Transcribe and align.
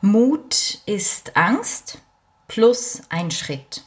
Mut 0.00 0.78
ist 0.86 1.36
Angst 1.36 1.98
plus 2.46 3.02
ein 3.08 3.30
Schritt. 3.30 3.82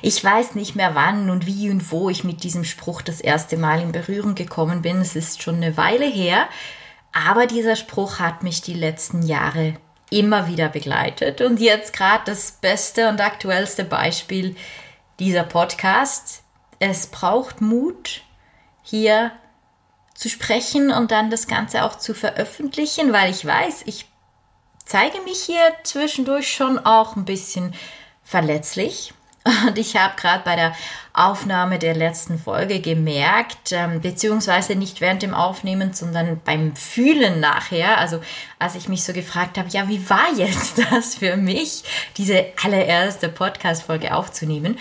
Ich 0.00 0.22
weiß 0.22 0.54
nicht 0.54 0.74
mehr 0.74 0.94
wann 0.94 1.30
und 1.30 1.46
wie 1.46 1.70
und 1.70 1.92
wo 1.92 2.08
ich 2.08 2.24
mit 2.24 2.44
diesem 2.44 2.64
Spruch 2.64 3.02
das 3.02 3.20
erste 3.20 3.56
Mal 3.56 3.80
in 3.80 3.92
Berührung 3.92 4.34
gekommen 4.34 4.82
bin. 4.82 5.00
Es 5.00 5.14
ist 5.14 5.42
schon 5.42 5.56
eine 5.56 5.76
Weile 5.76 6.06
her, 6.06 6.48
aber 7.12 7.46
dieser 7.46 7.76
Spruch 7.76 8.18
hat 8.18 8.42
mich 8.42 8.62
die 8.62 8.74
letzten 8.74 9.22
Jahre 9.22 9.74
immer 10.10 10.48
wieder 10.48 10.68
begleitet. 10.68 11.40
Und 11.40 11.60
jetzt 11.60 11.92
gerade 11.92 12.24
das 12.26 12.52
beste 12.52 13.08
und 13.08 13.20
aktuellste 13.20 13.84
Beispiel 13.84 14.56
dieser 15.18 15.44
Podcast. 15.44 16.42
Es 16.78 17.06
braucht 17.06 17.60
Mut, 17.60 18.22
hier 18.82 19.30
zu 20.14 20.28
sprechen 20.28 20.90
und 20.90 21.10
dann 21.10 21.30
das 21.30 21.46
Ganze 21.46 21.84
auch 21.84 21.96
zu 21.96 22.14
veröffentlichen, 22.14 23.12
weil 23.12 23.30
ich 23.30 23.44
weiß, 23.44 23.82
ich 23.86 24.06
zeige 24.92 25.22
mich 25.22 25.42
hier 25.44 25.72
zwischendurch 25.84 26.52
schon 26.52 26.78
auch 26.78 27.16
ein 27.16 27.24
bisschen 27.24 27.74
verletzlich. 28.24 29.14
Und 29.66 29.78
ich 29.78 29.96
habe 29.96 30.14
gerade 30.20 30.44
bei 30.44 30.54
der 30.54 30.74
Aufnahme 31.14 31.78
der 31.78 31.94
letzten 31.94 32.38
Folge 32.38 32.78
gemerkt, 32.80 33.72
ähm, 33.72 34.02
beziehungsweise 34.02 34.74
nicht 34.74 35.00
während 35.00 35.22
dem 35.22 35.32
Aufnehmen, 35.32 35.94
sondern 35.94 36.42
beim 36.44 36.76
Fühlen 36.76 37.40
nachher, 37.40 37.96
also 37.96 38.20
als 38.58 38.74
ich 38.74 38.86
mich 38.90 39.02
so 39.02 39.14
gefragt 39.14 39.56
habe, 39.56 39.70
ja, 39.70 39.88
wie 39.88 40.10
war 40.10 40.30
jetzt 40.36 40.78
das 40.90 41.14
für 41.14 41.38
mich, 41.38 41.84
diese 42.18 42.52
allererste 42.62 43.30
Podcast-Folge 43.30 44.14
aufzunehmen, 44.14 44.78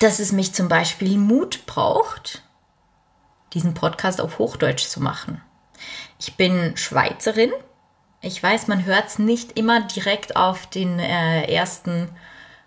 dass 0.00 0.18
es 0.18 0.32
mich 0.32 0.52
zum 0.52 0.66
Beispiel 0.66 1.16
Mut 1.16 1.64
braucht, 1.66 2.42
diesen 3.52 3.72
Podcast 3.72 4.20
auf 4.20 4.40
Hochdeutsch 4.40 4.88
zu 4.88 5.00
machen. 5.00 5.40
Ich 6.18 6.34
bin 6.34 6.76
Schweizerin 6.76 7.52
ich 8.24 8.42
weiß, 8.42 8.68
man 8.68 8.84
hört 8.84 9.08
es 9.08 9.18
nicht 9.18 9.58
immer 9.58 9.82
direkt 9.82 10.36
auf 10.36 10.66
den 10.66 10.98
äh, 10.98 11.44
ersten 11.52 12.08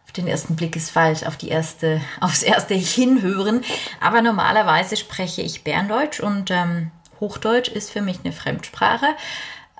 auf 0.05 0.13
den 0.13 0.27
ersten 0.27 0.55
Blick 0.55 0.77
ist 0.77 0.89
falsch, 0.89 1.23
auf 1.23 1.35
die 1.35 1.49
erste, 1.49 1.99
aufs 2.21 2.41
erste 2.41 2.75
Hinhören. 2.75 3.63
Aber 3.99 4.21
normalerweise 4.21 4.95
spreche 4.95 5.41
ich 5.41 5.65
Berndeutsch 5.65 6.21
und 6.21 6.49
ähm, 6.49 6.91
Hochdeutsch 7.19 7.67
ist 7.67 7.91
für 7.91 8.01
mich 8.01 8.19
eine 8.23 8.31
Fremdsprache. 8.31 9.07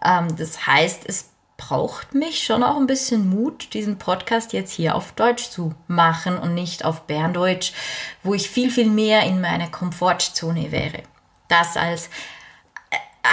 Ähm, 0.03 0.35
das 0.35 0.67
heißt, 0.67 1.03
es 1.05 1.29
braucht 1.55 2.13
mich 2.13 2.43
schon 2.43 2.61
auch 2.61 2.75
ein 2.75 2.87
bisschen 2.87 3.29
Mut, 3.29 3.73
diesen 3.73 3.97
Podcast 3.97 4.53
jetzt 4.53 4.73
hier 4.73 4.95
auf 4.95 5.13
Deutsch 5.13 5.49
zu 5.49 5.73
machen 5.87 6.37
und 6.37 6.53
nicht 6.53 6.83
auf 6.83 7.07
Berndeutsch, 7.07 7.71
wo 8.21 8.33
ich 8.33 8.49
viel, 8.49 8.69
viel 8.69 8.89
mehr 8.89 9.23
in 9.23 9.39
meiner 9.39 9.67
Komfortzone 9.67 10.71
wäre. 10.71 11.03
Das 11.47 11.77
als 11.77 12.09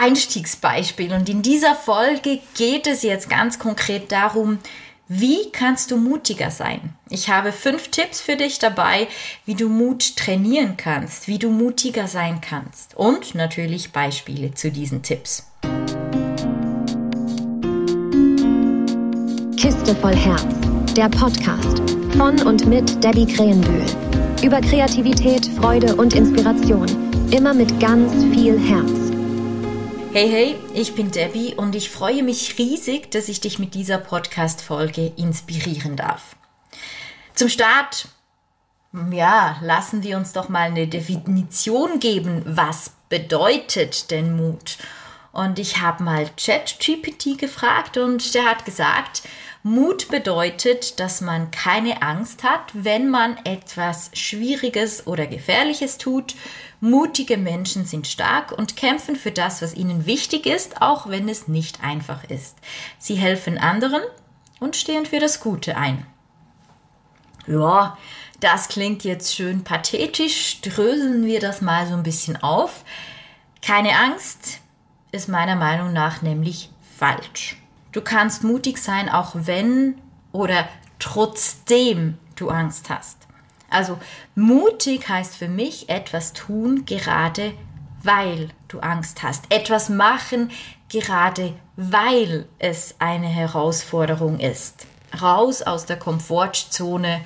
Einstiegsbeispiel. 0.01 1.13
Und 1.13 1.29
in 1.29 1.43
dieser 1.43 1.75
Folge 1.75 2.41
geht 2.57 2.87
es 2.87 3.03
jetzt 3.03 3.29
ganz 3.29 3.59
konkret 3.59 4.13
darum, 4.13 4.59
wie 5.07 5.51
kannst 5.53 5.91
du 5.91 5.99
mutiger 5.99 6.51
sein? 6.51 6.95
Ich 7.11 7.29
habe 7.29 7.53
fünf 7.53 7.89
Tipps 7.89 8.23
für 8.23 8.37
dich 8.37 8.59
dabei, 8.59 9.07
wie 9.45 9.55
du 9.55 9.69
Mut 9.69 10.17
trainieren 10.17 10.79
kannst, 10.79 11.29
wie 11.29 11.39
du 11.39 11.51
mutiger 11.51 12.09
sein 12.09 12.41
kannst 12.41 12.97
und 12.97 13.35
natürlich 13.35 13.93
Beispiele 13.93 14.55
zu 14.55 14.71
diesen 14.71 15.03
Tipps. 15.03 15.47
Kiste 19.59 19.95
voll 20.01 20.17
Herz, 20.17 20.47
der 20.97 21.11
Podcast 21.11 21.83
von 22.17 22.41
und 22.47 22.67
mit 22.67 23.03
Debbie 23.05 23.27
Krähenbühl. 23.27 23.85
Über 24.43 24.61
Kreativität, 24.61 25.47
Freude 25.59 25.97
und 25.97 26.15
Inspiration. 26.15 26.87
Immer 27.31 27.53
mit 27.55 27.81
ganz 27.81 28.13
viel 28.35 28.59
Herz. 28.59 29.04
Hey, 30.17 30.29
hey, 30.29 30.57
ich 30.75 30.95
bin 30.95 31.11
Debbie 31.11 31.57
und 31.57 31.75
ich 31.75 31.91
freue 31.91 32.23
mich 32.23 32.57
riesig, 32.57 33.11
dass 33.11 33.29
ich 33.29 33.41
dich 33.41 33.59
mit 33.59 33.75
dieser 33.75 33.99
Podcast-Folge 33.99 35.13
inspirieren 35.17 35.97
darf. 35.97 36.37
Zum 37.35 37.49
Start, 37.49 38.07
ja, 39.11 39.57
lassen 39.61 40.05
wir 40.05 40.17
uns 40.17 40.33
doch 40.33 40.49
mal 40.49 40.69
eine 40.69 40.87
Definition 40.87 41.99
geben. 41.99 42.43
Was 42.47 42.93
bedeutet 43.09 44.13
denn 44.13 44.37
Mut? 44.37 44.79
Und 45.33 45.59
ich 45.59 45.81
habe 45.81 46.05
mal 46.05 46.31
ChatGPT 46.37 47.37
gefragt 47.37 47.97
und 47.97 48.37
der 48.37 48.45
hat 48.45 48.65
gesagt, 48.65 49.23
Mut 49.65 50.09
bedeutet, 50.11 51.01
dass 51.01 51.23
man 51.23 51.51
keine 51.51 52.03
Angst 52.03 52.45
hat, 52.45 52.61
wenn 52.73 53.09
man 53.09 53.37
etwas 53.45 54.11
Schwieriges 54.13 55.09
oder 55.09 55.27
Gefährliches 55.27 55.99
tut. 55.99 56.37
Mutige 56.85 57.39
Menschen 57.39 57.87
sind 57.87 58.07
stark 58.07 58.53
und 58.53 58.77
kämpfen 58.77 59.17
für 59.17 59.31
das, 59.31 59.63
was 59.63 59.73
ihnen 59.73 60.05
wichtig 60.05 60.45
ist, 60.45 60.83
auch 60.83 61.09
wenn 61.09 61.31
es 61.31 61.49
nicht 61.49 61.83
einfach 61.83 62.25
ist. 62.25 62.59
Sie 62.99 63.15
helfen 63.15 63.57
anderen 63.57 64.03
und 64.61 64.77
stehen 64.77 65.07
für 65.07 65.19
das 65.19 65.41
Gute 65.41 65.79
ein. 65.79 66.05
Ja, 67.47 67.97
das 68.41 68.69
klingt 68.69 69.03
jetzt 69.03 69.35
schön 69.35 69.65
pathetisch. 69.65 70.61
Dröseln 70.61 71.25
wir 71.25 71.41
das 71.41 71.63
mal 71.63 71.87
so 71.87 71.95
ein 71.95 72.03
bisschen 72.03 72.37
auf. 72.43 72.85
Keine 73.63 73.97
Angst 73.99 74.59
ist 75.11 75.31
meiner 75.31 75.57
Meinung 75.57 75.95
nach 75.95 76.21
nämlich 76.21 76.69
falsch. 76.99 77.57
Du 77.93 78.03
kannst 78.03 78.45
mutig 78.45 78.77
sein, 78.77 79.09
auch 79.09 79.31
wenn 79.33 79.95
oder 80.33 80.69
trotzdem 80.99 82.19
du 82.37 82.51
Angst 82.51 82.91
hast. 82.91 83.24
Also 83.71 83.99
mutig 84.35 85.09
heißt 85.09 85.37
für 85.37 85.49
mich 85.49 85.89
etwas 85.89 86.33
tun, 86.33 86.85
gerade 86.85 87.55
weil 88.03 88.51
du 88.69 88.81
Angst 88.81 89.23
hast. 89.23 89.47
Etwas 89.51 89.89
machen, 89.89 90.51
gerade 90.89 91.55
weil 91.77 92.47
es 92.59 92.97
eine 92.99 93.27
Herausforderung 93.27 94.39
ist. 94.39 94.87
Raus 95.21 95.63
aus 95.63 95.87
der 95.87 95.99
Komfortzone, 95.99 97.25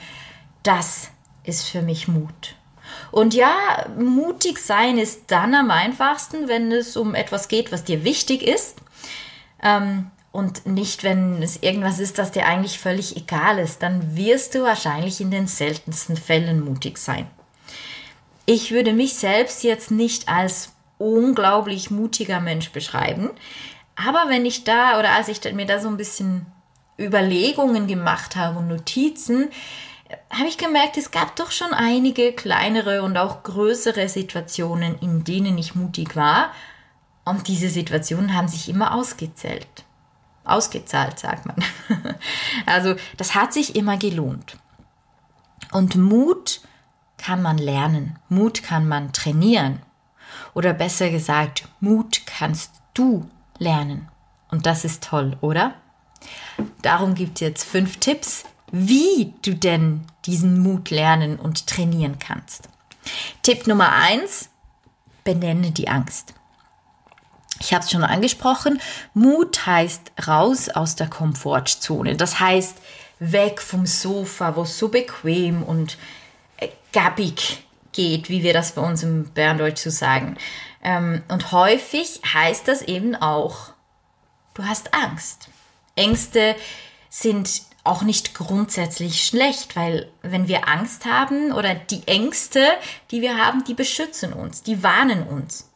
das 0.62 1.08
ist 1.44 1.68
für 1.68 1.82
mich 1.82 2.08
Mut. 2.08 2.54
Und 3.10 3.34
ja, 3.34 3.86
mutig 3.98 4.58
sein 4.58 4.98
ist 4.98 5.30
dann 5.30 5.54
am 5.54 5.70
einfachsten, 5.70 6.48
wenn 6.48 6.70
es 6.72 6.96
um 6.96 7.14
etwas 7.14 7.48
geht, 7.48 7.72
was 7.72 7.84
dir 7.84 8.04
wichtig 8.04 8.42
ist. 8.42 8.76
Ähm, 9.62 10.10
und 10.38 10.66
nicht, 10.66 11.02
wenn 11.02 11.42
es 11.42 11.64
irgendwas 11.64 11.98
ist, 11.98 12.16
das 12.16 12.30
dir 12.30 12.46
eigentlich 12.46 12.78
völlig 12.78 13.16
egal 13.16 13.58
ist, 13.58 13.82
dann 13.82 14.16
wirst 14.16 14.54
du 14.54 14.62
wahrscheinlich 14.62 15.20
in 15.20 15.32
den 15.32 15.48
seltensten 15.48 16.16
Fällen 16.16 16.64
mutig 16.64 16.96
sein. 16.96 17.26
Ich 18.46 18.70
würde 18.70 18.92
mich 18.92 19.14
selbst 19.14 19.64
jetzt 19.64 19.90
nicht 19.90 20.28
als 20.28 20.72
unglaublich 20.96 21.90
mutiger 21.90 22.38
Mensch 22.38 22.70
beschreiben, 22.70 23.30
aber 23.96 24.26
wenn 24.28 24.46
ich 24.46 24.62
da 24.62 25.00
oder 25.00 25.10
als 25.10 25.26
ich 25.26 25.42
mir 25.52 25.66
da 25.66 25.80
so 25.80 25.88
ein 25.88 25.96
bisschen 25.96 26.46
Überlegungen 27.00 27.88
gemacht 27.88 28.36
habe 28.36 28.60
und 28.60 28.68
Notizen, 28.68 29.50
habe 30.30 30.48
ich 30.48 30.56
gemerkt, 30.56 30.96
es 30.96 31.10
gab 31.10 31.34
doch 31.34 31.50
schon 31.50 31.74
einige 31.74 32.32
kleinere 32.32 33.02
und 33.02 33.18
auch 33.18 33.42
größere 33.42 34.08
Situationen, 34.08 35.00
in 35.00 35.24
denen 35.24 35.58
ich 35.58 35.74
mutig 35.74 36.14
war. 36.14 36.52
Und 37.24 37.48
diese 37.48 37.68
Situationen 37.68 38.34
haben 38.34 38.48
sich 38.48 38.68
immer 38.68 38.94
ausgezählt 38.94 39.66
ausgezahlt, 40.48 41.18
sagt 41.18 41.46
man. 41.46 41.56
also 42.66 42.94
das 43.16 43.34
hat 43.34 43.52
sich 43.52 43.76
immer 43.76 43.96
gelohnt. 43.96 44.56
Und 45.72 45.96
Mut 45.96 46.60
kann 47.16 47.42
man 47.42 47.58
lernen, 47.58 48.18
Mut 48.28 48.62
kann 48.62 48.88
man 48.88 49.12
trainieren. 49.12 49.82
Oder 50.54 50.72
besser 50.72 51.10
gesagt, 51.10 51.68
Mut 51.80 52.22
kannst 52.26 52.72
du 52.94 53.28
lernen. 53.58 54.08
Und 54.50 54.66
das 54.66 54.84
ist 54.84 55.04
toll, 55.04 55.36
oder? 55.40 55.74
Darum 56.82 57.14
gibt 57.14 57.36
es 57.36 57.40
jetzt 57.40 57.64
fünf 57.64 57.98
Tipps, 57.98 58.44
wie 58.70 59.34
du 59.42 59.54
denn 59.54 60.06
diesen 60.24 60.60
Mut 60.60 60.90
lernen 60.90 61.38
und 61.38 61.66
trainieren 61.66 62.18
kannst. 62.18 62.68
Tipp 63.42 63.66
Nummer 63.66 63.92
eins, 63.92 64.50
benenne 65.24 65.70
die 65.70 65.88
Angst. 65.88 66.34
Ich 67.60 67.74
habe 67.74 67.84
es 67.84 67.90
schon 67.90 68.04
angesprochen, 68.04 68.80
Mut 69.14 69.66
heißt 69.66 70.12
raus 70.26 70.68
aus 70.68 70.96
der 70.96 71.08
Komfortzone. 71.08 72.16
Das 72.16 72.40
heißt 72.40 72.76
weg 73.18 73.60
vom 73.60 73.86
Sofa, 73.86 74.54
wo 74.56 74.62
es 74.62 74.78
so 74.78 74.88
bequem 74.88 75.62
und 75.62 75.98
äh, 76.58 76.68
gabbig 76.92 77.64
geht, 77.92 78.28
wie 78.28 78.42
wir 78.42 78.52
das 78.52 78.72
bei 78.72 78.82
uns 78.82 79.02
im 79.02 79.24
Berndeutsch 79.30 79.82
so 79.82 79.90
sagen. 79.90 80.36
Ähm, 80.82 81.22
und 81.28 81.52
häufig 81.52 82.20
heißt 82.32 82.68
das 82.68 82.82
eben 82.82 83.16
auch, 83.16 83.72
du 84.54 84.64
hast 84.64 84.94
Angst. 84.94 85.48
Ängste 85.96 86.54
sind 87.10 87.62
auch 87.82 88.02
nicht 88.02 88.34
grundsätzlich 88.34 89.24
schlecht, 89.24 89.74
weil 89.74 90.10
wenn 90.22 90.46
wir 90.46 90.68
Angst 90.68 91.06
haben 91.06 91.52
oder 91.52 91.74
die 91.74 92.06
Ängste, 92.06 92.64
die 93.10 93.22
wir 93.22 93.38
haben, 93.38 93.64
die 93.64 93.74
beschützen 93.74 94.32
uns, 94.32 94.62
die 94.62 94.82
warnen 94.82 95.22
uns. 95.24 95.67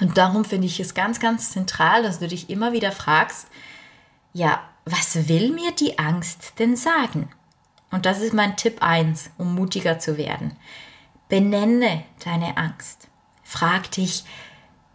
Und 0.00 0.18
darum 0.18 0.44
finde 0.44 0.66
ich 0.66 0.78
es 0.80 0.94
ganz, 0.94 1.20
ganz 1.20 1.50
zentral, 1.50 2.02
dass 2.02 2.18
du 2.18 2.28
dich 2.28 2.50
immer 2.50 2.72
wieder 2.72 2.92
fragst, 2.92 3.48
ja, 4.32 4.60
was 4.84 5.28
will 5.28 5.52
mir 5.52 5.72
die 5.72 5.98
Angst 5.98 6.54
denn 6.58 6.76
sagen? 6.76 7.30
Und 7.90 8.04
das 8.04 8.20
ist 8.20 8.34
mein 8.34 8.56
Tipp 8.56 8.82
1, 8.82 9.30
um 9.38 9.54
mutiger 9.54 9.98
zu 9.98 10.18
werden. 10.18 10.56
Benenne 11.28 12.04
deine 12.24 12.56
Angst. 12.56 13.08
Frag 13.42 13.90
dich, 13.92 14.24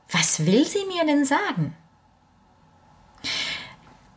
was 0.09 0.45
will 0.45 0.65
sie 0.65 0.85
mir 0.85 1.05
denn 1.05 1.25
sagen? 1.25 1.75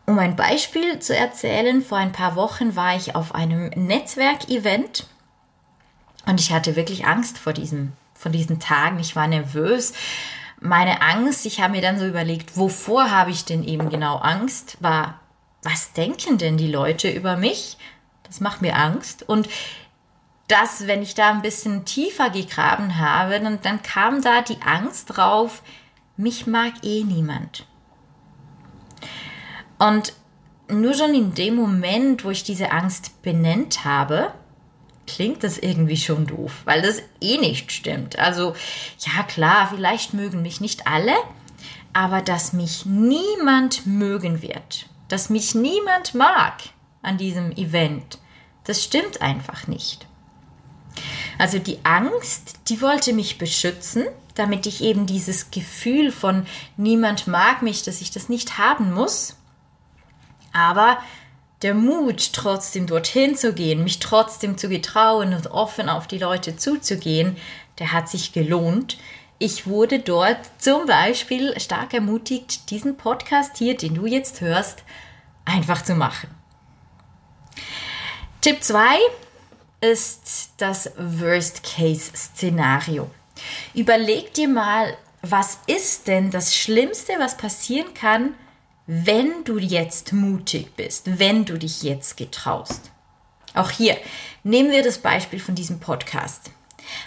Um 0.06 0.18
ein 0.18 0.36
Beispiel 0.36 0.98
zu 0.98 1.16
erzählen, 1.16 1.82
vor 1.82 1.98
ein 1.98 2.12
paar 2.12 2.36
Wochen 2.36 2.76
war 2.76 2.94
ich 2.94 3.14
auf 3.14 3.34
einem 3.34 3.70
Netzwerkevent 3.70 5.06
und 6.26 6.40
ich 6.40 6.52
hatte 6.52 6.76
wirklich 6.76 7.06
Angst 7.06 7.38
vor 7.38 7.52
diesem, 7.52 7.92
vor 8.14 8.30
diesen 8.30 8.60
Tagen. 8.60 8.98
Ich 8.98 9.16
war 9.16 9.26
nervös. 9.26 9.92
Meine 10.64 11.02
Angst, 11.02 11.44
ich 11.44 11.60
habe 11.60 11.72
mir 11.72 11.82
dann 11.82 11.98
so 11.98 12.06
überlegt, 12.06 12.56
wovor 12.56 13.10
habe 13.10 13.30
ich 13.30 13.44
denn 13.44 13.64
eben 13.64 13.90
genau 13.90 14.16
Angst, 14.16 14.78
war, 14.80 15.20
was 15.62 15.92
denken 15.92 16.38
denn 16.38 16.56
die 16.56 16.72
Leute 16.72 17.10
über 17.10 17.36
mich? 17.36 17.76
Das 18.22 18.40
macht 18.40 18.62
mir 18.62 18.74
Angst. 18.74 19.28
Und 19.28 19.46
das, 20.48 20.86
wenn 20.86 21.02
ich 21.02 21.14
da 21.14 21.28
ein 21.32 21.42
bisschen 21.42 21.84
tiefer 21.84 22.30
gegraben 22.30 22.98
habe, 22.98 23.40
dann, 23.40 23.60
dann 23.60 23.82
kam 23.82 24.22
da 24.22 24.40
die 24.40 24.62
Angst 24.62 25.14
drauf, 25.14 25.62
mich 26.16 26.46
mag 26.46 26.72
eh 26.82 27.04
niemand. 27.04 27.66
Und 29.78 30.14
nur 30.70 30.94
schon 30.94 31.12
in 31.12 31.34
dem 31.34 31.56
Moment, 31.56 32.24
wo 32.24 32.30
ich 32.30 32.42
diese 32.42 32.72
Angst 32.72 33.20
benennt 33.20 33.84
habe, 33.84 34.32
klingt 35.06 35.44
das 35.44 35.58
irgendwie 35.58 35.96
schon 35.96 36.26
doof, 36.26 36.62
weil 36.64 36.82
das 36.82 37.02
eh 37.20 37.38
nicht 37.38 37.72
stimmt. 37.72 38.18
Also 38.18 38.54
ja 38.98 39.22
klar, 39.22 39.68
vielleicht 39.74 40.14
mögen 40.14 40.42
mich 40.42 40.60
nicht 40.60 40.86
alle, 40.86 41.14
aber 41.92 42.20
dass 42.20 42.52
mich 42.52 42.86
niemand 42.86 43.86
mögen 43.86 44.42
wird, 44.42 44.86
dass 45.08 45.30
mich 45.30 45.54
niemand 45.54 46.14
mag 46.14 46.54
an 47.02 47.18
diesem 47.18 47.52
Event, 47.52 48.18
das 48.64 48.82
stimmt 48.82 49.20
einfach 49.22 49.66
nicht. 49.66 50.06
Also 51.38 51.58
die 51.58 51.78
Angst, 51.84 52.60
die 52.68 52.80
wollte 52.80 53.12
mich 53.12 53.38
beschützen, 53.38 54.04
damit 54.34 54.66
ich 54.66 54.82
eben 54.82 55.06
dieses 55.06 55.50
Gefühl 55.50 56.10
von 56.10 56.46
niemand 56.76 57.26
mag 57.26 57.62
mich, 57.62 57.82
dass 57.82 58.00
ich 58.00 58.10
das 58.10 58.28
nicht 58.28 58.58
haben 58.58 58.92
muss. 58.92 59.36
Aber 60.52 60.98
der 61.64 61.74
Mut, 61.74 62.34
trotzdem 62.34 62.86
dorthin 62.86 63.34
zu 63.36 63.54
gehen, 63.54 63.82
mich 63.82 63.98
trotzdem 63.98 64.58
zu 64.58 64.68
getrauen 64.68 65.32
und 65.32 65.46
offen 65.48 65.88
auf 65.88 66.06
die 66.06 66.18
Leute 66.18 66.56
zuzugehen, 66.56 67.38
der 67.78 67.92
hat 67.92 68.10
sich 68.10 68.32
gelohnt. 68.32 68.98
Ich 69.38 69.66
wurde 69.66 69.98
dort 69.98 70.40
zum 70.58 70.84
Beispiel 70.84 71.58
stark 71.58 71.94
ermutigt, 71.94 72.70
diesen 72.70 72.98
Podcast 72.98 73.56
hier, 73.56 73.78
den 73.78 73.94
du 73.94 74.04
jetzt 74.04 74.42
hörst, 74.42 74.84
einfach 75.46 75.82
zu 75.82 75.94
machen. 75.94 76.28
Tipp 78.42 78.62
2 78.62 78.98
ist 79.80 80.50
das 80.58 80.90
Worst-Case-Szenario. 80.98 83.10
Überleg 83.72 84.34
dir 84.34 84.48
mal, 84.48 84.98
was 85.22 85.60
ist 85.66 86.08
denn 86.08 86.30
das 86.30 86.54
Schlimmste, 86.54 87.14
was 87.18 87.38
passieren 87.38 87.94
kann, 87.94 88.34
wenn 88.86 89.44
du 89.44 89.58
jetzt 89.58 90.12
mutig 90.12 90.76
bist, 90.76 91.18
wenn 91.18 91.44
du 91.44 91.58
dich 91.58 91.82
jetzt 91.82 92.16
getraust. 92.16 92.90
Auch 93.54 93.70
hier 93.70 93.96
nehmen 94.42 94.70
wir 94.70 94.82
das 94.82 94.98
Beispiel 94.98 95.40
von 95.40 95.54
diesem 95.54 95.80
Podcast. 95.80 96.50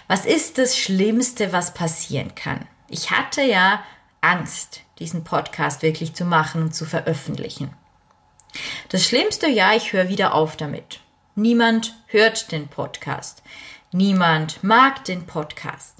Was 0.08 0.26
ist 0.26 0.58
das 0.58 0.76
Schlimmste, 0.76 1.52
was 1.52 1.74
passieren 1.74 2.34
kann? 2.34 2.66
Ich 2.88 3.10
hatte 3.10 3.42
ja 3.42 3.82
Angst, 4.20 4.80
diesen 4.98 5.22
Podcast 5.22 5.82
wirklich 5.82 6.14
zu 6.14 6.24
machen 6.24 6.62
und 6.62 6.74
zu 6.74 6.84
veröffentlichen. 6.84 7.72
Das 8.88 9.04
Schlimmste, 9.04 9.46
ja, 9.48 9.74
ich 9.74 9.92
höre 9.92 10.08
wieder 10.08 10.34
auf 10.34 10.56
damit. 10.56 11.00
Niemand 11.34 11.94
hört 12.06 12.50
den 12.50 12.66
Podcast. 12.66 13.42
Niemand 13.92 14.64
mag 14.64 15.04
den 15.04 15.26
Podcast. 15.26 15.94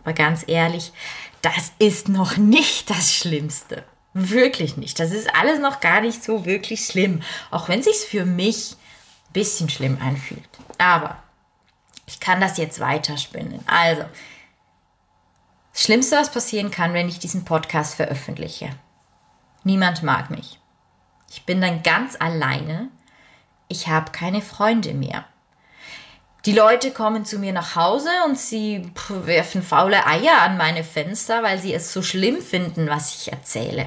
Aber 0.00 0.12
ganz 0.12 0.44
ehrlich, 0.46 0.92
das 1.40 1.72
ist 1.78 2.08
noch 2.08 2.36
nicht 2.36 2.90
das 2.90 3.14
Schlimmste. 3.14 3.84
Wirklich 4.12 4.76
nicht. 4.76 4.98
Das 4.98 5.12
ist 5.12 5.34
alles 5.34 5.60
noch 5.60 5.80
gar 5.80 6.00
nicht 6.00 6.22
so 6.22 6.44
wirklich 6.44 6.84
schlimm. 6.84 7.22
Auch 7.50 7.68
wenn 7.68 7.80
es 7.80 7.86
sich 7.86 8.08
für 8.08 8.24
mich 8.24 8.72
ein 8.72 9.32
bisschen 9.32 9.68
schlimm 9.68 9.98
anfühlt. 10.02 10.48
Aber 10.78 11.22
ich 12.06 12.18
kann 12.18 12.40
das 12.40 12.56
jetzt 12.56 12.80
weiterspinnen. 12.80 13.60
Also, 13.66 14.04
das 15.72 15.82
Schlimmste, 15.82 16.16
was 16.16 16.32
passieren 16.32 16.72
kann, 16.72 16.92
wenn 16.92 17.08
ich 17.08 17.20
diesen 17.20 17.44
Podcast 17.44 17.94
veröffentliche. 17.94 18.70
Niemand 19.62 20.02
mag 20.02 20.30
mich. 20.30 20.58
Ich 21.30 21.46
bin 21.46 21.60
dann 21.60 21.84
ganz 21.84 22.16
alleine. 22.18 22.88
Ich 23.68 23.86
habe 23.86 24.10
keine 24.10 24.42
Freunde 24.42 24.94
mehr. 24.94 25.24
Die 26.46 26.52
Leute 26.52 26.90
kommen 26.90 27.24
zu 27.24 27.38
mir 27.38 27.52
nach 27.52 27.76
Hause 27.76 28.10
und 28.26 28.36
sie 28.38 28.90
werfen 29.08 29.62
faule 29.62 30.06
Eier 30.06 30.40
an 30.40 30.56
meine 30.56 30.82
Fenster, 30.82 31.42
weil 31.42 31.58
sie 31.58 31.74
es 31.74 31.92
so 31.92 32.02
schlimm 32.02 32.40
finden, 32.40 32.88
was 32.88 33.14
ich 33.14 33.30
erzähle. 33.30 33.86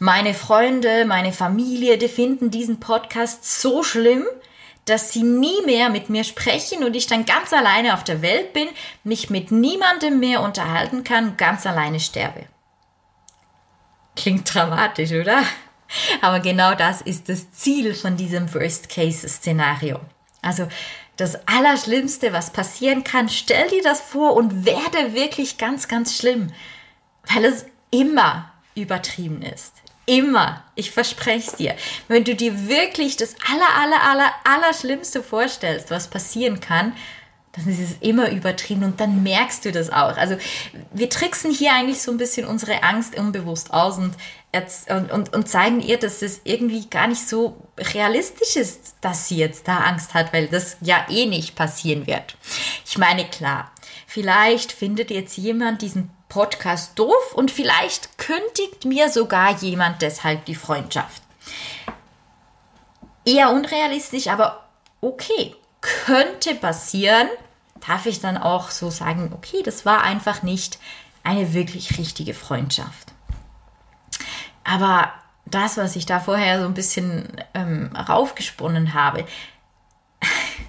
Meine 0.00 0.32
Freunde, 0.32 1.04
meine 1.06 1.32
Familie, 1.32 1.98
die 1.98 2.08
finden 2.08 2.50
diesen 2.50 2.78
Podcast 2.78 3.60
so 3.60 3.82
schlimm, 3.82 4.24
dass 4.84 5.12
sie 5.12 5.24
nie 5.24 5.60
mehr 5.66 5.90
mit 5.90 6.08
mir 6.08 6.22
sprechen 6.22 6.84
und 6.84 6.94
ich 6.94 7.08
dann 7.08 7.26
ganz 7.26 7.52
alleine 7.52 7.94
auf 7.94 8.04
der 8.04 8.22
Welt 8.22 8.52
bin, 8.52 8.68
mich 9.02 9.28
mit 9.28 9.50
niemandem 9.50 10.20
mehr 10.20 10.40
unterhalten 10.42 11.02
kann 11.02 11.36
ganz 11.36 11.66
alleine 11.66 11.98
sterbe. 11.98 12.46
Klingt 14.14 14.52
dramatisch, 14.52 15.12
oder? 15.12 15.42
Aber 16.20 16.40
genau 16.40 16.74
das 16.74 17.02
ist 17.02 17.28
das 17.28 17.50
Ziel 17.52 17.94
von 17.94 18.16
diesem 18.16 18.52
Worst-Case-Szenario. 18.54 19.98
Also 20.42 20.68
das 21.16 21.48
Allerschlimmste, 21.48 22.32
was 22.32 22.52
passieren 22.52 23.02
kann, 23.02 23.28
stell 23.28 23.68
dir 23.68 23.82
das 23.82 24.00
vor 24.00 24.34
und 24.34 24.64
werde 24.64 25.14
wirklich 25.14 25.58
ganz, 25.58 25.88
ganz 25.88 26.16
schlimm, 26.16 26.52
weil 27.24 27.44
es 27.44 27.66
immer 27.90 28.52
übertrieben 28.76 29.42
ist. 29.42 29.77
Immer. 30.08 30.64
Ich 30.74 30.90
verspreche 30.90 31.50
es 31.50 31.56
dir. 31.56 31.74
Wenn 32.08 32.24
du 32.24 32.34
dir 32.34 32.66
wirklich 32.66 33.18
das 33.18 33.36
aller, 33.46 33.76
aller, 33.76 34.02
aller, 34.02 34.32
aller 34.44 34.72
Schlimmste 34.72 35.22
vorstellst, 35.22 35.90
was 35.90 36.08
passieren 36.08 36.60
kann, 36.60 36.94
dann 37.52 37.68
ist 37.68 37.78
es 37.78 37.96
immer 38.00 38.30
übertrieben 38.30 38.84
und 38.84 39.00
dann 39.00 39.22
merkst 39.22 39.66
du 39.66 39.70
das 39.72 39.90
auch. 39.90 40.16
Also 40.16 40.38
wir 40.94 41.10
tricksen 41.10 41.52
hier 41.52 41.74
eigentlich 41.74 42.00
so 42.00 42.10
ein 42.10 42.16
bisschen 42.16 42.46
unsere 42.46 42.82
Angst 42.84 43.18
unbewusst 43.18 43.70
aus 43.74 43.98
und, 43.98 44.14
und, 44.88 45.12
und, 45.12 45.34
und 45.34 45.46
zeigen 45.46 45.80
ihr, 45.80 45.98
dass 45.98 46.22
es 46.22 46.40
irgendwie 46.44 46.88
gar 46.88 47.08
nicht 47.08 47.28
so 47.28 47.68
realistisch 47.76 48.56
ist, 48.56 48.94
dass 49.02 49.28
sie 49.28 49.36
jetzt 49.36 49.68
da 49.68 49.76
Angst 49.76 50.14
hat, 50.14 50.32
weil 50.32 50.46
das 50.46 50.78
ja 50.80 51.04
eh 51.10 51.26
nicht 51.26 51.54
passieren 51.54 52.06
wird. 52.06 52.38
Ich 52.86 52.96
meine, 52.96 53.26
klar, 53.28 53.72
vielleicht 54.06 54.72
findet 54.72 55.10
jetzt 55.10 55.36
jemand 55.36 55.82
diesen 55.82 56.10
Podcast 56.28 56.98
doof 56.98 57.34
und 57.34 57.50
vielleicht 57.50 58.18
kündigt 58.18 58.84
mir 58.84 59.10
sogar 59.10 59.56
jemand 59.56 60.02
deshalb 60.02 60.44
die 60.44 60.54
Freundschaft. 60.54 61.22
Eher 63.24 63.50
unrealistisch, 63.50 64.28
aber 64.28 64.64
okay, 65.00 65.54
könnte 65.80 66.54
passieren. 66.54 67.28
Darf 67.86 68.06
ich 68.06 68.20
dann 68.20 68.36
auch 68.36 68.70
so 68.70 68.90
sagen, 68.90 69.32
okay, 69.34 69.62
das 69.62 69.86
war 69.86 70.02
einfach 70.02 70.42
nicht 70.42 70.78
eine 71.22 71.54
wirklich 71.54 71.98
richtige 71.98 72.34
Freundschaft. 72.34 73.12
Aber 74.64 75.12
das, 75.46 75.76
was 75.76 75.96
ich 75.96 76.06
da 76.06 76.20
vorher 76.20 76.60
so 76.60 76.66
ein 76.66 76.74
bisschen 76.74 77.42
ähm, 77.54 77.90
raufgesponnen 77.96 78.94
habe, 78.94 79.24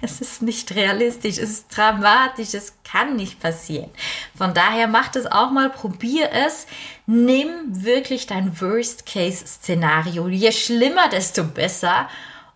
es 0.00 0.20
ist 0.20 0.42
nicht 0.42 0.74
realistisch, 0.74 1.38
es 1.38 1.50
ist 1.50 1.76
dramatisch, 1.76 2.54
es 2.54 2.74
kann 2.84 3.16
nicht 3.16 3.40
passieren. 3.40 3.90
Von 4.36 4.54
daher 4.54 4.88
mach 4.88 5.14
es 5.14 5.26
auch 5.26 5.50
mal, 5.50 5.70
probier 5.70 6.30
es, 6.32 6.66
nimm 7.06 7.50
wirklich 7.68 8.26
dein 8.26 8.60
Worst-Case-Szenario. 8.60 10.28
Je 10.28 10.52
schlimmer, 10.52 11.08
desto 11.08 11.44
besser 11.44 12.08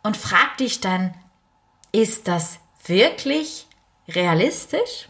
und 0.02 0.16
frag 0.16 0.56
dich 0.58 0.80
dann, 0.80 1.14
ist 1.92 2.28
das 2.28 2.58
wirklich 2.86 3.66
realistisch? 4.08 5.08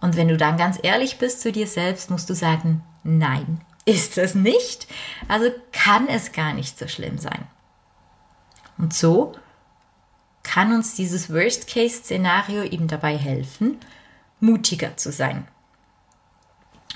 Und 0.00 0.16
wenn 0.16 0.28
du 0.28 0.36
dann 0.36 0.56
ganz 0.56 0.78
ehrlich 0.82 1.18
bist 1.18 1.40
zu 1.40 1.52
dir 1.52 1.66
selbst, 1.66 2.10
musst 2.10 2.30
du 2.30 2.34
sagen, 2.34 2.84
nein, 3.02 3.60
ist 3.84 4.18
es 4.18 4.34
nicht. 4.34 4.86
Also 5.28 5.50
kann 5.72 6.08
es 6.08 6.32
gar 6.32 6.52
nicht 6.52 6.78
so 6.78 6.86
schlimm 6.88 7.18
sein. 7.18 7.46
Und 8.76 8.94
so 8.94 9.32
kann 10.48 10.72
uns 10.72 10.94
dieses 10.94 11.30
Worst-Case-Szenario 11.30 12.62
eben 12.62 12.88
dabei 12.88 13.18
helfen, 13.18 13.78
mutiger 14.40 14.96
zu 14.96 15.12
sein. 15.12 15.46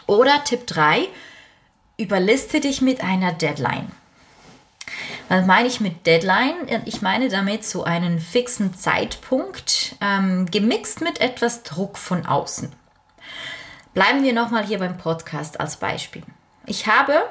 Oder 0.07 0.43
Tipp 0.45 0.67
3, 0.67 1.07
überliste 1.99 2.61
dich 2.61 2.81
mit 2.81 3.05
einer 3.05 3.33
Deadline. 3.33 3.93
Was 5.29 5.45
meine 5.45 5.69
ich 5.69 5.81
mit 5.81 6.07
Deadline? 6.07 6.83
Ich 6.87 7.03
meine 7.03 7.29
damit 7.29 7.65
so 7.67 7.85
einen 7.85 8.21
fixen 8.21 8.75
Zeitpunkt, 8.75 9.97
ähm, 10.01 10.47
gemixt 10.51 11.03
mit 11.03 11.21
etwas 11.21 11.63
Druck 11.63 11.99
von 11.99 12.25
außen. 12.25 12.73
Bleiben 13.93 14.25
wir 14.25 14.33
nochmal 14.33 14.65
hier 14.65 14.79
beim 14.79 14.97
Podcast 14.97 15.61
als 15.61 15.77
Beispiel. 15.77 16.23
Ich 16.65 16.87
habe 16.87 17.29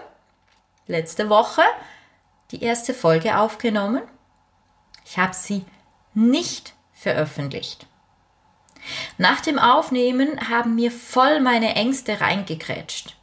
letzte 0.85 1.29
Woche 1.29 1.63
die 2.51 2.63
erste 2.63 2.93
Folge 2.93 3.39
aufgenommen. 3.39 4.03
Ich 5.03 5.17
habe 5.17 5.33
sie 5.33 5.65
nicht 6.13 6.73
veröffentlicht. 6.93 7.87
Nach 9.17 9.41
dem 9.41 9.59
Aufnehmen 9.59 10.49
haben 10.49 10.75
mir 10.75 10.91
voll 10.91 11.39
meine 11.39 11.75
Ängste 11.75 12.19
reingekrätscht. 12.21 13.15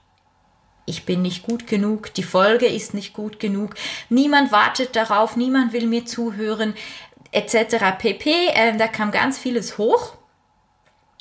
ich 0.87 1.05
bin 1.05 1.21
nicht 1.21 1.43
gut 1.43 1.67
genug, 1.67 2.15
die 2.15 2.23
Folge 2.23 2.67
ist 2.67 2.95
nicht 2.95 3.13
gut 3.13 3.39
genug, 3.39 3.75
niemand 4.09 4.53
wartet 4.53 4.97
darauf, 4.97 5.37
niemand 5.37 5.75
will 5.75 5.87
mir 5.87 6.07
zuhören, 6.07 6.75
etc. 7.31 7.77
pp. 7.99 8.49
Äh, 8.49 8.77
da 8.77 8.89
kam 8.89 9.11
ganz 9.11 9.39
vieles 9.39 9.77
hoch. 9.77 10.15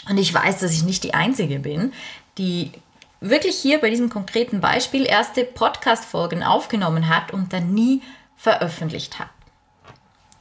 Und 0.09 0.17
ich 0.17 0.33
weiß, 0.33 0.59
dass 0.59 0.71
ich 0.71 0.83
nicht 0.83 1.03
die 1.03 1.13
Einzige 1.13 1.59
bin, 1.59 1.91
die 2.37 2.71
wirklich 3.19 3.57
hier 3.57 3.81
bei 3.81 3.89
diesem 3.89 4.09
konkreten 4.09 4.61
Beispiel 4.61 5.05
erste 5.05 5.43
Podcast-Folgen 5.43 6.43
aufgenommen 6.43 7.09
hat 7.09 7.31
und 7.31 7.51
dann 7.51 7.73
nie 7.73 8.01
veröffentlicht 8.37 9.19
hat. 9.19 9.29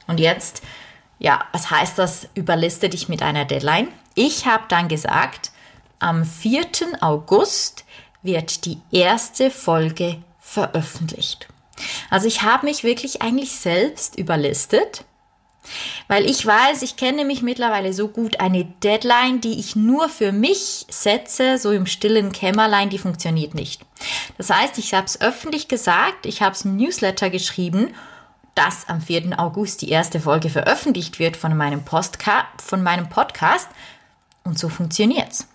Und 0.05 0.19
jetzt, 0.19 0.61
ja, 1.19 1.45
was 1.51 1.71
heißt 1.71 1.97
das, 1.97 2.27
überliste 2.35 2.89
dich 2.89 3.09
mit 3.09 3.21
einer 3.21 3.45
Deadline? 3.45 3.87
Ich 4.15 4.45
habe 4.45 4.63
dann 4.67 4.87
gesagt, 4.87 5.51
am 5.99 6.25
4. 6.25 6.65
August 7.01 7.85
wird 8.21 8.65
die 8.65 8.79
erste 8.91 9.49
Folge 9.51 10.17
veröffentlicht. 10.39 11.47
Also 12.09 12.27
ich 12.27 12.41
habe 12.41 12.65
mich 12.65 12.83
wirklich 12.83 13.21
eigentlich 13.21 13.51
selbst 13.51 14.17
überlistet 14.17 15.05
weil 16.07 16.29
ich 16.29 16.45
weiß, 16.45 16.81
ich 16.81 16.95
kenne 16.95 17.25
mich 17.25 17.41
mittlerweile 17.41 17.93
so 17.93 18.07
gut, 18.07 18.39
eine 18.39 18.65
Deadline, 18.65 19.41
die 19.41 19.59
ich 19.59 19.75
nur 19.75 20.09
für 20.09 20.31
mich 20.31 20.85
setze, 20.89 21.57
so 21.57 21.71
im 21.71 21.85
stillen 21.85 22.31
Kämmerlein, 22.31 22.89
die 22.89 22.97
funktioniert 22.97 23.53
nicht. 23.53 23.81
Das 24.37 24.49
heißt, 24.49 24.77
ich 24.77 24.93
habe 24.93 25.05
es 25.05 25.19
öffentlich 25.19 25.67
gesagt, 25.67 26.25
ich 26.25 26.41
habe 26.41 26.55
es 26.55 26.65
im 26.65 26.77
Newsletter 26.77 27.29
geschrieben, 27.29 27.93
dass 28.57 28.89
am 28.89 29.01
4. 29.01 29.39
August 29.39 29.81
die 29.81 29.89
erste 29.89 30.19
Folge 30.19 30.49
veröffentlicht 30.49 31.19
wird 31.19 31.37
von 31.37 31.55
meinem, 31.55 31.83
Postka 31.83 32.45
von 32.57 32.81
meinem 32.81 33.07
Podcast. 33.09 33.67
Und 34.43 34.57
so 34.57 34.69
funktioniert's. 34.69 35.47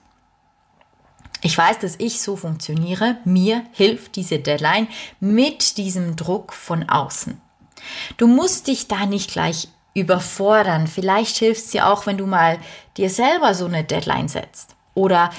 Ich 1.40 1.59
weiß, 1.59 1.80
dass 1.80 1.97
ich 1.99 2.23
so 2.23 2.37
funktioniere. 2.37 3.16
Mir 3.25 3.64
hilft 3.73 4.14
diese 4.16 4.38
Deadline 4.38 4.87
mit 5.18 5.76
diesem 5.78 6.14
Druck 6.14 6.52
von 6.52 6.88
außen. 6.88 7.40
Du 8.16 8.28
musst 8.28 8.68
dich 8.68 8.87
da 8.87 9.06
nicht 9.06 9.32
gleich 9.32 9.68
überfordern. 9.94 10.87
Vielleicht 10.87 11.37
hilft 11.38 11.64
es 11.64 11.71
dir 11.71 11.88
auch, 11.88 12.06
wenn 12.06 12.18
du 12.18 12.26
mal 12.26 12.59
dir 12.97 13.11
selber 13.11 13.54
so 13.54 13.64
eine 13.64 13.82
Deadline 13.82 14.28
setzt. 14.28 14.76
Oder 14.94 15.30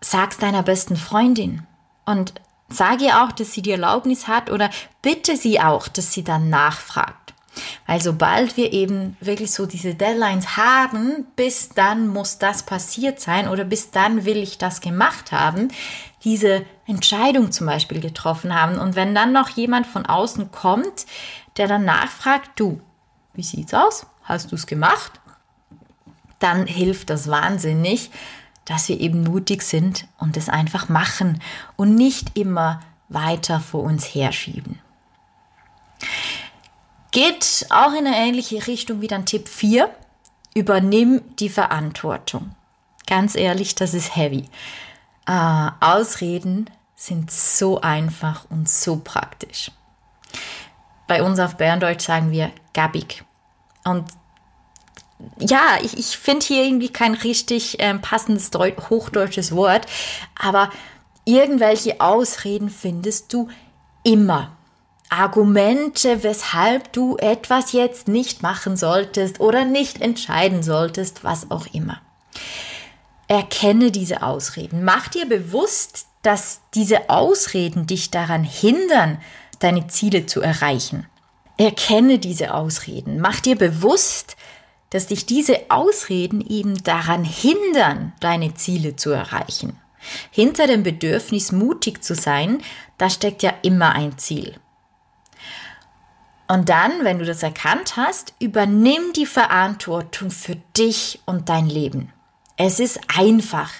sagst 0.00 0.42
deiner 0.42 0.62
besten 0.62 0.96
Freundin 0.96 1.66
und 2.04 2.34
sag 2.74 3.00
ihr 3.00 3.22
auch, 3.22 3.32
dass 3.32 3.52
sie 3.52 3.62
die 3.62 3.72
Erlaubnis 3.72 4.28
hat 4.28 4.50
oder 4.50 4.70
bitte 5.02 5.36
sie 5.36 5.60
auch, 5.60 5.88
dass 5.88 6.12
sie 6.12 6.24
dann 6.24 6.50
nachfragt. 6.50 7.24
Weil 7.86 8.00
sobald 8.00 8.56
wir 8.56 8.72
eben 8.72 9.16
wirklich 9.20 9.52
so 9.52 9.66
diese 9.66 9.94
Deadlines 9.94 10.56
haben, 10.56 11.26
bis 11.36 11.68
dann 11.68 12.08
muss 12.08 12.38
das 12.38 12.64
passiert 12.64 13.20
sein 13.20 13.48
oder 13.48 13.64
bis 13.64 13.90
dann 13.90 14.24
will 14.24 14.38
ich 14.38 14.58
das 14.58 14.80
gemacht 14.80 15.32
haben, 15.32 15.68
diese 16.24 16.64
Entscheidung 16.86 17.52
zum 17.52 17.66
Beispiel 17.66 18.00
getroffen 18.00 18.54
haben. 18.54 18.78
Und 18.78 18.96
wenn 18.96 19.14
dann 19.14 19.32
noch 19.32 19.50
jemand 19.50 19.86
von 19.86 20.06
außen 20.06 20.50
kommt, 20.50 21.06
der 21.56 21.68
dann 21.68 21.84
nachfragt, 21.84 22.50
du, 22.56 22.80
wie 23.34 23.42
sieht's 23.42 23.74
aus? 23.74 24.06
Hast 24.22 24.50
du 24.52 24.56
es 24.56 24.66
gemacht? 24.66 25.12
Dann 26.38 26.66
hilft 26.66 27.10
das 27.10 27.28
wahnsinnig, 27.28 28.10
dass 28.64 28.88
wir 28.88 29.00
eben 29.00 29.22
mutig 29.24 29.62
sind 29.62 30.06
und 30.18 30.36
es 30.36 30.48
einfach 30.48 30.88
machen 30.88 31.40
und 31.76 31.94
nicht 31.94 32.36
immer 32.38 32.80
weiter 33.08 33.60
vor 33.60 33.82
uns 33.82 34.14
herschieben. 34.14 34.80
Geht 37.10 37.66
auch 37.70 37.92
in 37.92 38.06
eine 38.06 38.16
ähnliche 38.16 38.66
Richtung 38.66 39.00
wie 39.00 39.06
dann 39.06 39.26
Tipp 39.26 39.48
4. 39.48 39.88
Übernimm 40.54 41.22
die 41.38 41.48
Verantwortung. 41.48 42.54
Ganz 43.06 43.34
ehrlich, 43.34 43.74
das 43.74 43.94
ist 43.94 44.16
heavy. 44.16 44.48
Äh, 45.26 45.70
Ausreden 45.80 46.70
sind 46.96 47.30
so 47.30 47.80
einfach 47.80 48.46
und 48.50 48.68
so 48.68 48.96
praktisch. 48.96 49.70
Bei 51.06 51.22
uns 51.22 51.38
auf 51.38 51.56
Berndeutsch 51.56 52.06
sagen 52.06 52.30
wir 52.30 52.50
Gabig. 52.72 53.24
Und 53.84 54.04
ja, 55.38 55.78
ich, 55.82 55.96
ich 55.98 56.18
finde 56.18 56.44
hier 56.46 56.64
irgendwie 56.64 56.90
kein 56.90 57.14
richtig 57.14 57.80
äh, 57.80 57.94
passendes 57.94 58.50
Deu 58.50 58.72
hochdeutsches 58.90 59.52
Wort, 59.54 59.86
aber 60.38 60.70
irgendwelche 61.24 62.00
Ausreden 62.00 62.70
findest 62.70 63.32
du 63.32 63.48
immer. 64.02 64.56
Argumente, 65.08 66.22
weshalb 66.22 66.92
du 66.92 67.16
etwas 67.18 67.72
jetzt 67.72 68.08
nicht 68.08 68.42
machen 68.42 68.76
solltest 68.76 69.38
oder 69.38 69.64
nicht 69.64 70.00
entscheiden 70.00 70.62
solltest, 70.62 71.22
was 71.22 71.50
auch 71.50 71.66
immer. 71.72 72.00
Erkenne 73.28 73.90
diese 73.90 74.22
Ausreden. 74.22 74.82
Mach 74.82 75.08
dir 75.08 75.26
bewusst, 75.26 76.06
dass 76.22 76.60
diese 76.74 77.10
Ausreden 77.10 77.86
dich 77.86 78.10
daran 78.10 78.44
hindern, 78.44 79.18
deine 79.60 79.86
Ziele 79.86 80.26
zu 80.26 80.40
erreichen. 80.40 81.06
Erkenne 81.58 82.18
diese 82.18 82.52
Ausreden. 82.54 83.20
Mach 83.20 83.40
dir 83.40 83.56
bewusst, 83.56 84.36
dass 84.94 85.08
dich 85.08 85.26
diese 85.26 85.58
Ausreden 85.70 86.40
eben 86.40 86.76
daran 86.84 87.24
hindern, 87.24 88.12
deine 88.20 88.54
Ziele 88.54 88.94
zu 88.94 89.10
erreichen. 89.10 89.76
Hinter 90.30 90.68
dem 90.68 90.84
Bedürfnis, 90.84 91.50
mutig 91.50 92.04
zu 92.04 92.14
sein, 92.14 92.62
da 92.96 93.10
steckt 93.10 93.42
ja 93.42 93.52
immer 93.62 93.90
ein 93.96 94.18
Ziel. 94.18 94.54
Und 96.46 96.68
dann, 96.68 97.02
wenn 97.02 97.18
du 97.18 97.24
das 97.24 97.42
erkannt 97.42 97.96
hast, 97.96 98.34
übernimm 98.38 99.12
die 99.16 99.26
Verantwortung 99.26 100.30
für 100.30 100.54
dich 100.76 101.18
und 101.26 101.48
dein 101.48 101.66
Leben. 101.66 102.12
Es 102.56 102.78
ist 102.78 103.00
einfach, 103.18 103.72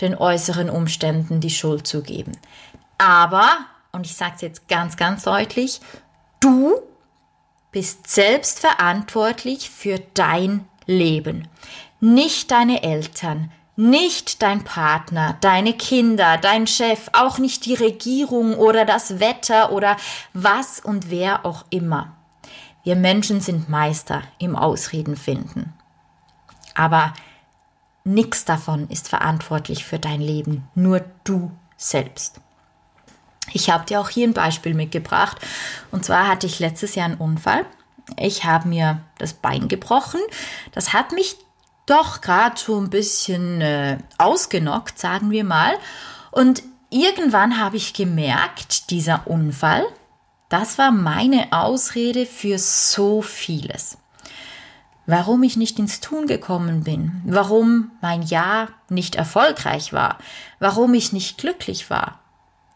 den 0.00 0.14
äußeren 0.14 0.70
Umständen 0.70 1.40
die 1.40 1.50
Schuld 1.50 1.88
zu 1.88 2.02
geben. 2.04 2.38
Aber, 2.98 3.48
und 3.90 4.06
ich 4.06 4.14
sage 4.14 4.34
es 4.36 4.42
jetzt 4.42 4.68
ganz, 4.68 4.96
ganz 4.96 5.24
deutlich, 5.24 5.80
du 6.38 6.80
bist 7.72 8.06
selbst 8.06 8.60
verantwortlich 8.60 9.70
für 9.70 9.98
dein 10.14 10.66
Leben. 10.86 11.48
Nicht 12.00 12.50
deine 12.50 12.82
Eltern, 12.82 13.50
nicht 13.76 14.42
dein 14.42 14.64
Partner, 14.64 15.36
deine 15.40 15.72
Kinder, 15.72 16.36
dein 16.36 16.66
Chef, 16.66 17.08
auch 17.14 17.38
nicht 17.38 17.64
die 17.64 17.74
Regierung 17.74 18.54
oder 18.54 18.84
das 18.84 19.18
Wetter 19.18 19.72
oder 19.72 19.96
was 20.34 20.78
und 20.78 21.10
wer 21.10 21.46
auch 21.46 21.64
immer. 21.70 22.14
Wir 22.84 22.96
Menschen 22.96 23.40
sind 23.40 23.70
Meister 23.70 24.22
im 24.38 24.56
Ausreden 24.56 25.16
finden. 25.16 25.72
Aber 26.74 27.14
nichts 28.04 28.44
davon 28.44 28.88
ist 28.90 29.08
verantwortlich 29.08 29.84
für 29.84 29.98
dein 29.98 30.20
Leben, 30.20 30.68
nur 30.74 31.04
du 31.24 31.50
selbst. 31.76 32.40
Ich 33.52 33.70
habe 33.70 33.84
dir 33.84 34.00
auch 34.00 34.08
hier 34.08 34.26
ein 34.26 34.34
Beispiel 34.34 34.74
mitgebracht. 34.74 35.38
Und 35.90 36.04
zwar 36.04 36.28
hatte 36.28 36.46
ich 36.46 36.58
letztes 36.58 36.94
Jahr 36.94 37.06
einen 37.06 37.16
Unfall. 37.16 37.66
Ich 38.18 38.44
habe 38.44 38.68
mir 38.68 39.00
das 39.18 39.32
Bein 39.32 39.68
gebrochen. 39.68 40.20
Das 40.72 40.92
hat 40.92 41.12
mich 41.12 41.36
doch 41.86 42.20
gerade 42.20 42.58
so 42.58 42.78
ein 42.78 42.90
bisschen 42.90 43.60
äh, 43.60 43.98
ausgenockt, 44.18 44.98
sagen 44.98 45.30
wir 45.30 45.44
mal. 45.44 45.74
Und 46.30 46.62
irgendwann 46.90 47.58
habe 47.58 47.76
ich 47.76 47.94
gemerkt, 47.94 48.90
dieser 48.90 49.26
Unfall, 49.26 49.84
das 50.48 50.78
war 50.78 50.90
meine 50.90 51.48
Ausrede 51.52 52.26
für 52.26 52.58
so 52.58 53.22
vieles. 53.22 53.98
Warum 55.06 55.42
ich 55.42 55.56
nicht 55.56 55.78
ins 55.78 56.00
Tun 56.00 56.26
gekommen 56.26 56.84
bin, 56.84 57.22
warum 57.24 57.90
mein 58.00 58.22
Jahr 58.22 58.68
nicht 58.88 59.16
erfolgreich 59.16 59.92
war, 59.92 60.18
warum 60.60 60.94
ich 60.94 61.12
nicht 61.12 61.38
glücklich 61.38 61.90
war, 61.90 62.21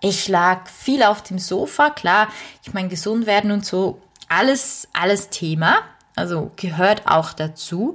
ich 0.01 0.29
lag 0.29 0.69
viel 0.69 1.03
auf 1.03 1.23
dem 1.23 1.39
Sofa, 1.39 1.91
klar, 1.91 2.29
ich 2.63 2.73
meine, 2.75 2.89
gesund 2.89 3.27
werden 3.27 3.51
und 3.51 3.65
so, 3.65 4.01
alles, 4.29 4.89
alles 4.93 5.31
Thema, 5.31 5.79
also 6.15 6.51
gehört 6.57 7.07
auch 7.07 7.33
dazu, 7.33 7.95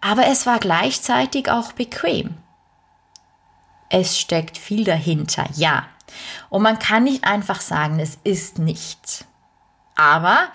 aber 0.00 0.26
es 0.26 0.46
war 0.46 0.58
gleichzeitig 0.58 1.50
auch 1.50 1.72
bequem. 1.72 2.36
Es 3.90 4.18
steckt 4.18 4.58
viel 4.58 4.84
dahinter, 4.84 5.46
ja. 5.54 5.86
Und 6.50 6.62
man 6.62 6.78
kann 6.78 7.04
nicht 7.04 7.24
einfach 7.24 7.60
sagen, 7.60 8.00
es 8.00 8.18
ist 8.24 8.58
nichts. 8.58 9.24
Aber 9.94 10.48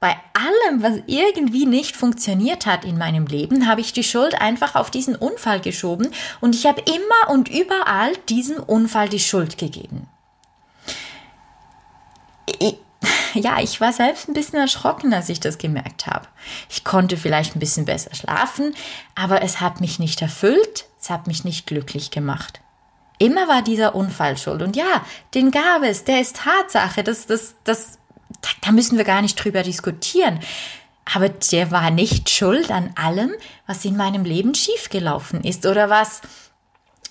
bei 0.00 0.16
allem, 0.32 0.82
was 0.82 1.00
irgendwie 1.06 1.66
nicht 1.66 1.96
funktioniert 1.96 2.66
hat 2.66 2.84
in 2.84 2.98
meinem 2.98 3.26
Leben, 3.26 3.68
habe 3.68 3.80
ich 3.80 3.92
die 3.92 4.04
Schuld 4.04 4.40
einfach 4.40 4.74
auf 4.74 4.90
diesen 4.90 5.16
Unfall 5.16 5.60
geschoben 5.60 6.12
und 6.40 6.54
ich 6.54 6.66
habe 6.66 6.82
immer 6.82 7.32
und 7.32 7.48
überall 7.48 8.16
diesem 8.28 8.62
Unfall 8.62 9.08
die 9.08 9.20
Schuld 9.20 9.58
gegeben 9.58 10.08
ja, 13.34 13.60
ich 13.60 13.80
war 13.80 13.92
selbst 13.92 14.28
ein 14.28 14.34
bisschen 14.34 14.58
erschrocken, 14.58 15.12
als 15.12 15.28
ich 15.28 15.40
das 15.40 15.58
gemerkt 15.58 16.06
habe. 16.06 16.26
Ich 16.68 16.84
konnte 16.84 17.16
vielleicht 17.16 17.56
ein 17.56 17.60
bisschen 17.60 17.84
besser 17.84 18.14
schlafen, 18.14 18.74
aber 19.14 19.42
es 19.42 19.60
hat 19.60 19.80
mich 19.80 19.98
nicht 19.98 20.22
erfüllt, 20.22 20.86
es 21.00 21.10
hat 21.10 21.26
mich 21.26 21.44
nicht 21.44 21.66
glücklich 21.66 22.10
gemacht. 22.10 22.60
Immer 23.18 23.48
war 23.48 23.62
dieser 23.62 23.94
Unfall 23.94 24.36
schuld. 24.36 24.62
Und 24.62 24.76
ja, 24.76 25.04
den 25.34 25.50
gab 25.50 25.82
es, 25.82 26.04
der 26.04 26.20
ist 26.20 26.36
Tatsache, 26.36 27.02
das, 27.02 27.26
das, 27.26 27.54
das, 27.64 27.98
da 28.60 28.70
müssen 28.72 28.96
wir 28.96 29.04
gar 29.04 29.22
nicht 29.22 29.42
drüber 29.42 29.62
diskutieren. 29.62 30.40
Aber 31.14 31.28
der 31.28 31.70
war 31.70 31.90
nicht 31.90 32.28
schuld 32.30 32.70
an 32.70 32.92
allem, 32.94 33.32
was 33.66 33.84
in 33.84 33.96
meinem 33.96 34.24
Leben 34.24 34.54
schiefgelaufen 34.54 35.42
ist 35.42 35.66
oder 35.66 35.88
was 35.88 36.20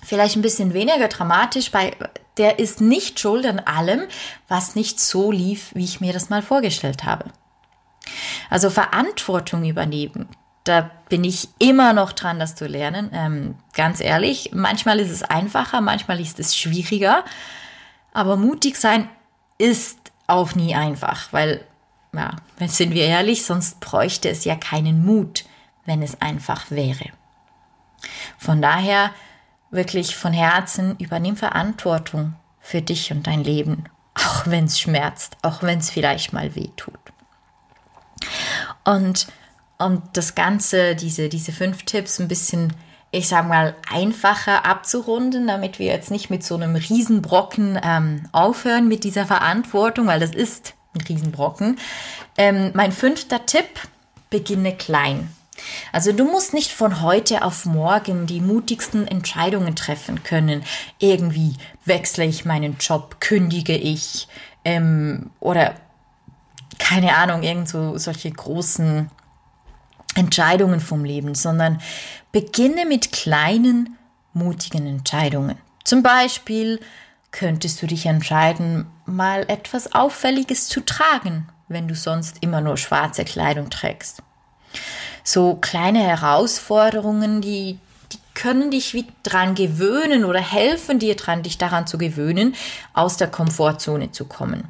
vielleicht 0.04 0.36
ein 0.36 0.44
bisschen 0.44 0.74
weniger 0.74 1.08
dramatisch 1.08 1.72
bei 1.72 1.96
der 2.38 2.60
ist 2.60 2.82
nicht 2.82 3.20
schuld 3.20 3.46
an 3.46 3.60
allem, 3.60 4.08
was 4.48 4.76
nicht 4.76 5.00
so 5.00 5.32
lief, 5.32 5.72
wie 5.74 5.86
ich 5.86 6.02
mir 6.02 6.14
das 6.14 6.30
mal 6.30 6.42
vorgestellt 6.42 7.04
habe. 7.04 7.26
Also 8.50 8.70
Verantwortung 8.70 9.66
übernehmen, 9.66 10.30
da 10.68 10.92
bin 11.10 11.24
ich 11.24 11.50
immer 11.60 11.94
noch 11.94 12.12
dran, 12.12 12.40
das 12.40 12.56
zu 12.56 12.68
lernen. 12.68 13.10
Ähm, 13.14 13.56
ganz 13.74 14.02
ehrlich, 14.02 14.52
manchmal 14.54 15.00
ist 15.00 15.12
es 15.12 15.24
einfacher, 15.24 15.82
manchmal 15.82 16.20
ist 16.20 16.40
es 16.40 16.56
schwieriger. 16.56 17.24
Aber 18.14 18.36
mutig 18.36 18.78
sein 18.78 19.10
ist 19.58 20.12
auch 20.28 20.56
nie 20.56 20.76
einfach, 20.76 21.32
weil, 21.32 21.64
ja, 22.14 22.36
sind 22.68 22.94
wir 22.94 23.06
ehrlich, 23.06 23.46
sonst 23.46 23.80
bräuchte 23.80 24.30
es 24.30 24.44
ja 24.44 24.56
keinen 24.56 25.06
Mut, 25.06 25.46
wenn 25.86 26.02
es 26.02 26.22
einfach 26.22 26.70
wäre. 26.70 27.06
Von 28.38 28.62
daher 28.62 29.12
wirklich 29.72 30.16
von 30.16 30.34
Herzen 30.34 30.96
übernimm 30.98 31.36
Verantwortung 31.36 32.36
für 32.60 32.82
dich 32.82 33.12
und 33.12 33.28
dein 33.28 33.44
Leben, 33.44 33.86
auch 34.16 34.48
wenn 34.48 34.66
es 34.66 34.80
schmerzt, 34.80 35.38
auch 35.42 35.64
wenn 35.64 35.80
es 35.80 35.90
vielleicht 35.90 36.34
mal 36.34 36.56
weh 36.56 36.70
tut. 36.76 37.00
Und 38.84 39.28
um 39.78 40.02
das 40.14 40.36
Ganze, 40.36 40.96
diese, 40.96 41.30
diese 41.30 41.52
fünf 41.52 41.84
Tipps 41.84 42.20
ein 42.20 42.28
bisschen, 42.28 42.74
ich 43.12 43.28
sag 43.28 43.48
mal, 43.48 43.76
einfacher 43.92 44.66
abzurunden, 44.66 45.48
damit 45.48 45.80
wir 45.80 45.88
jetzt 45.88 46.12
nicht 46.12 46.30
mit 46.30 46.44
so 46.44 46.56
einem 46.56 46.76
Riesenbrocken 46.76 47.80
ähm, 47.84 48.28
aufhören 48.32 48.88
mit 48.88 49.04
dieser 49.04 49.26
Verantwortung, 49.26 50.08
weil 50.08 50.20
das 50.20 50.32
ist 50.32 50.74
ein 50.96 51.02
Riesenbrocken. 51.02 51.78
Ähm, 52.38 52.72
mein 52.74 52.92
fünfter 52.92 53.46
Tipp, 53.46 53.68
beginne 54.30 54.76
klein. 54.76 55.30
Also 55.92 56.12
du 56.12 56.26
musst 56.26 56.54
nicht 56.54 56.72
von 56.72 57.02
heute 57.02 57.44
auf 57.44 57.66
morgen 57.66 58.28
die 58.28 58.42
mutigsten 58.42 59.08
Entscheidungen 59.08 59.76
treffen 59.76 60.24
können. 60.24 60.64
Irgendwie 61.00 61.56
wechsle 61.86 62.26
ich 62.26 62.46
meinen 62.46 62.78
Job, 62.80 63.18
kündige 63.20 63.76
ich 63.76 64.28
ähm, 64.66 65.32
oder 65.40 65.76
keine 66.80 67.16
Ahnung, 67.16 67.44
irgend 67.44 67.70
so 67.70 67.98
solche 67.98 68.32
großen 68.32 69.10
Entscheidungen 70.16 70.80
vom 70.80 71.06
Leben, 71.06 71.36
sondern 71.36 71.82
beginne 72.32 72.86
mit 72.86 73.12
kleinen, 73.12 73.98
mutigen 74.34 74.88
Entscheidungen. 74.88 75.58
Zum 75.84 76.04
Beispiel 76.04 76.80
könntest 77.32 77.82
du 77.82 77.88
dich 77.88 78.06
entscheiden, 78.06 78.88
mal 79.06 79.46
etwas 79.48 79.94
Auffälliges 79.94 80.68
zu 80.68 80.82
tragen, 80.82 81.48
wenn 81.68 81.88
du 81.88 81.96
sonst 81.96 82.38
immer 82.42 82.62
nur 82.62 82.78
schwarze 82.78 83.26
Kleidung 83.26 83.70
trägst. 83.70 84.22
So 85.30 85.56
kleine 85.56 86.00
Herausforderungen, 86.00 87.42
die, 87.42 87.80
die 88.14 88.20
können 88.34 88.72
dich 88.72 88.94
wie 88.94 89.08
dran 89.24 89.56
gewöhnen 89.56 90.24
oder 90.24 90.40
helfen 90.40 91.00
dir 91.00 91.18
dran, 91.18 91.44
dich 91.44 91.58
daran 91.58 91.86
zu 91.86 91.98
gewöhnen, 91.98 92.56
aus 92.94 93.18
der 93.18 93.28
Komfortzone 93.28 94.12
zu 94.12 94.24
kommen. 94.24 94.70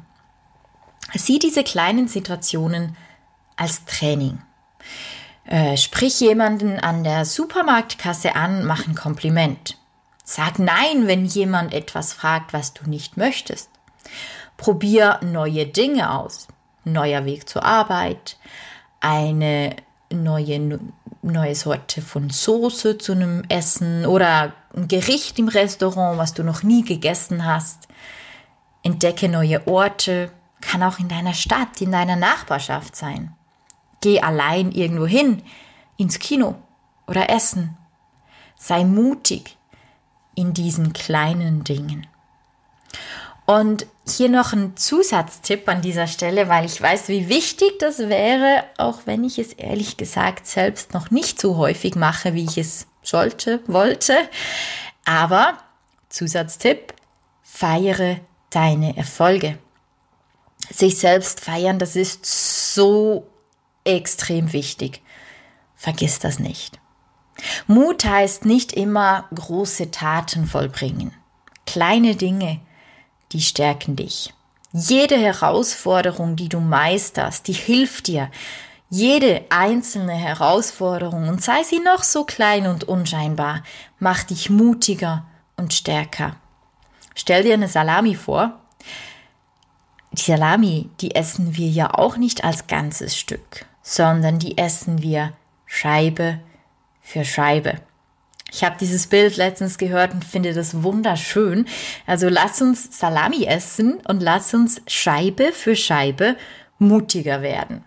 Sieh 1.14 1.38
diese 1.38 1.62
kleinen 1.62 2.08
Situationen 2.08 2.96
als 3.54 3.84
Training. 3.84 4.42
Äh, 5.44 5.76
sprich 5.76 6.18
jemanden 6.18 6.80
an 6.80 7.04
der 7.04 7.24
Supermarktkasse 7.24 8.34
an, 8.34 8.64
mach 8.64 8.84
ein 8.88 8.96
Kompliment. 8.96 9.78
Sag 10.24 10.58
Nein, 10.58 11.06
wenn 11.06 11.24
jemand 11.24 11.72
etwas 11.72 12.12
fragt, 12.12 12.52
was 12.52 12.74
du 12.74 12.90
nicht 12.90 13.16
möchtest. 13.16 13.70
Probier 14.56 15.20
neue 15.22 15.66
Dinge 15.66 16.10
aus. 16.18 16.48
Neuer 16.82 17.24
Weg 17.26 17.48
zur 17.48 17.62
Arbeit, 17.64 18.38
eine 18.98 19.76
neue, 20.12 20.80
neue 21.22 21.54
Sorte 21.54 22.02
von 22.02 22.30
Soße 22.30 22.98
zu 22.98 23.12
einem 23.12 23.44
Essen 23.48 24.06
oder 24.06 24.52
ein 24.74 24.88
Gericht 24.88 25.38
im 25.38 25.48
Restaurant, 25.48 26.18
was 26.18 26.34
du 26.34 26.42
noch 26.42 26.62
nie 26.62 26.84
gegessen 26.84 27.44
hast. 27.44 27.88
Entdecke 28.82 29.28
neue 29.28 29.66
Orte, 29.66 30.30
kann 30.60 30.82
auch 30.82 30.98
in 30.98 31.08
deiner 31.08 31.34
Stadt, 31.34 31.80
in 31.80 31.92
deiner 31.92 32.16
Nachbarschaft 32.16 32.96
sein. 32.96 33.34
Geh 34.00 34.20
allein 34.20 34.72
irgendwo 34.72 35.06
hin, 35.06 35.42
ins 35.96 36.18
Kino 36.18 36.56
oder 37.06 37.30
essen. 37.30 37.76
Sei 38.56 38.84
mutig 38.84 39.56
in 40.34 40.54
diesen 40.54 40.92
kleinen 40.92 41.64
Dingen. 41.64 42.06
Und 43.48 43.86
hier 44.06 44.28
noch 44.28 44.52
ein 44.52 44.76
Zusatztipp 44.76 45.66
an 45.70 45.80
dieser 45.80 46.06
Stelle, 46.06 46.50
weil 46.50 46.66
ich 46.66 46.82
weiß, 46.82 47.08
wie 47.08 47.30
wichtig 47.30 47.78
das 47.78 47.98
wäre, 47.98 48.64
auch 48.76 49.06
wenn 49.06 49.24
ich 49.24 49.38
es 49.38 49.54
ehrlich 49.54 49.96
gesagt 49.96 50.46
selbst 50.46 50.92
noch 50.92 51.10
nicht 51.10 51.40
so 51.40 51.56
häufig 51.56 51.94
mache, 51.94 52.34
wie 52.34 52.44
ich 52.44 52.58
es 52.58 52.88
sollte, 53.02 53.62
wollte. 53.66 54.14
Aber 55.06 55.56
Zusatztipp, 56.10 56.92
feiere 57.42 58.20
deine 58.50 58.98
Erfolge. 58.98 59.56
Sich 60.70 60.98
selbst 60.98 61.40
feiern, 61.40 61.78
das 61.78 61.96
ist 61.96 62.74
so 62.74 63.26
extrem 63.82 64.52
wichtig. 64.52 65.00
Vergiss 65.74 66.18
das 66.18 66.38
nicht. 66.38 66.78
Mut 67.66 68.04
heißt 68.04 68.44
nicht 68.44 68.74
immer 68.74 69.26
große 69.34 69.90
Taten 69.90 70.46
vollbringen. 70.46 71.14
Kleine 71.64 72.14
Dinge, 72.14 72.60
die 73.32 73.40
stärken 73.40 73.96
dich. 73.96 74.32
Jede 74.72 75.16
Herausforderung, 75.16 76.36
die 76.36 76.48
du 76.48 76.60
meisterst, 76.60 77.48
die 77.48 77.54
hilft 77.54 78.06
dir. 78.06 78.30
Jede 78.90 79.44
einzelne 79.50 80.14
Herausforderung, 80.14 81.28
und 81.28 81.42
sei 81.42 81.62
sie 81.62 81.78
noch 81.80 82.02
so 82.02 82.24
klein 82.24 82.66
und 82.66 82.84
unscheinbar, 82.84 83.62
macht 83.98 84.30
dich 84.30 84.50
mutiger 84.50 85.24
und 85.56 85.74
stärker. 85.74 86.36
Stell 87.14 87.42
dir 87.42 87.54
eine 87.54 87.68
Salami 87.68 88.14
vor. 88.14 88.60
Die 90.12 90.22
Salami, 90.22 90.88
die 91.00 91.14
essen 91.14 91.56
wir 91.56 91.68
ja 91.68 91.92
auch 91.92 92.16
nicht 92.16 92.44
als 92.44 92.66
ganzes 92.66 93.16
Stück, 93.16 93.66
sondern 93.82 94.38
die 94.38 94.56
essen 94.56 95.02
wir 95.02 95.32
Scheibe 95.66 96.40
für 97.00 97.24
Scheibe. 97.24 97.80
Ich 98.50 98.64
habe 98.64 98.76
dieses 98.80 99.06
Bild 99.06 99.36
letztens 99.36 99.78
gehört 99.78 100.14
und 100.14 100.24
finde 100.24 100.54
das 100.54 100.82
wunderschön. 100.82 101.66
Also 102.06 102.28
lass 102.28 102.62
uns 102.62 102.98
Salami 102.98 103.44
essen 103.44 104.00
und 104.08 104.22
lass 104.22 104.54
uns 104.54 104.80
Scheibe 104.86 105.52
für 105.52 105.76
Scheibe 105.76 106.36
mutiger 106.78 107.42
werden. 107.42 107.84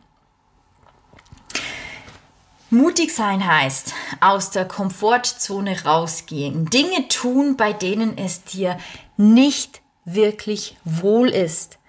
Mutig 2.70 3.14
sein 3.14 3.46
heißt, 3.46 3.94
aus 4.22 4.52
der 4.52 4.66
Komfortzone 4.66 5.84
rausgehen, 5.84 6.70
Dinge 6.70 7.10
tun, 7.10 7.58
bei 7.58 7.74
denen 7.74 8.18
es 8.18 8.46
dir 8.46 8.78
nicht 9.18 9.82
wirklich 10.06 10.78
wohl 10.86 11.28
ist, 11.30 11.80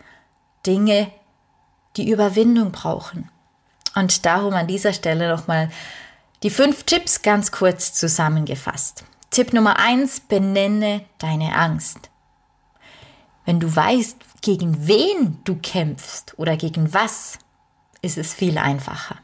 Dinge, 0.66 1.12
die 1.96 2.10
Überwindung 2.10 2.72
brauchen. 2.72 3.30
Und 3.94 4.26
darum 4.26 4.54
an 4.54 4.66
dieser 4.66 4.92
Stelle 4.92 5.28
nochmal 5.28 5.70
die 6.42 6.50
fünf 6.50 6.84
Tipps 6.84 7.22
ganz 7.22 7.52
kurz 7.52 7.94
zusammengefasst. 7.94 9.04
Tipp 9.30 9.52
Nummer 9.52 9.78
eins, 9.78 10.20
benenne 10.20 11.04
deine 11.18 11.56
Angst. 11.56 12.10
Wenn 13.44 13.60
du 13.60 13.74
weißt, 13.74 14.16
gegen 14.42 14.86
wen 14.86 15.38
du 15.44 15.56
kämpfst 15.56 16.34
oder 16.36 16.56
gegen 16.56 16.92
was, 16.92 17.38
ist 18.02 18.18
es 18.18 18.34
viel 18.34 18.58
einfacher. 18.58 19.16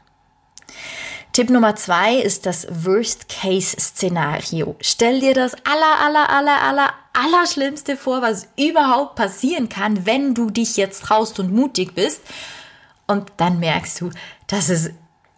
Tipp 1.31 1.51
Nummer 1.51 1.75
zwei 1.75 2.15
ist 2.15 2.47
das 2.47 2.67
Worst-Case-Szenario. 2.85 4.75
Stell 4.81 5.19
dir 5.19 5.35
das 5.35 5.53
aller, 5.63 5.99
aller, 6.01 6.29
aller, 6.29 6.61
aller, 6.61 6.93
aller 7.13 7.45
Schlimmste 7.45 7.95
vor, 7.97 8.23
was 8.23 8.47
überhaupt 8.57 9.15
passieren 9.15 9.69
kann, 9.69 10.07
wenn 10.07 10.33
du 10.33 10.49
dich 10.49 10.75
jetzt 10.75 11.03
traust 11.03 11.39
und 11.39 11.53
mutig 11.53 11.93
bist. 11.93 12.21
Und 13.05 13.31
dann 13.37 13.59
merkst 13.59 14.01
du, 14.01 14.09
dass 14.47 14.69
es 14.69 14.89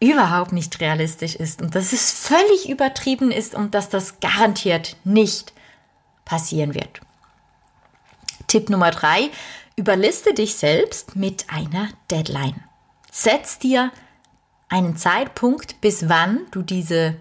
überhaupt 0.02 0.52
nicht 0.52 0.82
realistisch 0.82 1.36
ist 1.36 1.62
und 1.62 1.76
dass 1.76 1.94
es 1.94 2.12
völlig 2.12 2.68
übertrieben 2.70 3.32
ist 3.32 3.56
und 3.56 3.74
dass 3.74 3.88
das 3.88 4.20
garantiert 4.20 4.98
nicht 5.04 5.54
passieren 6.26 6.74
wird. 6.74 7.02
Tipp 8.48 8.70
Nummer 8.70 8.92
drei, 8.92 9.30
überliste 9.76 10.34
dich 10.34 10.56
selbst 10.56 11.16
mit 11.16 11.46
einer 11.50 11.88
Deadline. 12.10 12.64
Setz 13.12 13.60
dir 13.60 13.92
einen 14.68 14.98
Zeitpunkt, 14.98 15.80
bis 15.82 16.10
wann 16.10 16.48
du 16.52 16.62
diese 16.64 17.16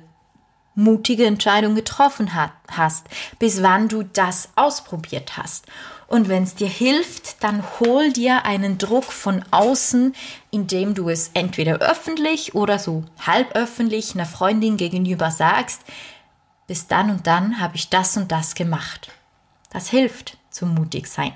mutige 0.81 1.27
Entscheidung 1.27 1.75
getroffen 1.75 2.31
hast, 2.69 3.07
bis 3.39 3.63
wann 3.63 3.89
du 3.89 4.03
das 4.03 4.49
ausprobiert 4.57 5.37
hast. 5.37 5.67
Und 6.07 6.29
wenn 6.29 6.43
es 6.43 6.57
dir 6.57 6.69
hilft, 6.69 7.45
dann 7.45 7.63
hol 7.79 8.13
dir 8.13 8.45
einen 8.45 8.79
Druck 8.79 9.05
von 9.05 9.45
außen, 9.53 10.15
indem 10.51 10.95
du 10.95 11.09
es 11.09 11.31
entweder 11.35 11.77
öffentlich 11.77 12.55
oder 12.55 12.81
so 12.81 13.05
halb 13.25 13.55
öffentlich 13.55 14.15
einer 14.15 14.27
Freundin 14.27 14.77
gegenüber 14.77 15.31
sagst, 15.31 15.83
bis 16.67 16.89
dann 16.89 17.11
und 17.11 17.27
dann 17.27 17.61
habe 17.61 17.77
ich 17.77 17.91
das 17.91 18.17
und 18.17 18.33
das 18.33 18.55
gemacht. 18.55 19.13
Das 19.73 19.89
hilft 19.89 20.37
zum 20.51 20.75
mutig 20.75 21.07
sein. 21.07 21.33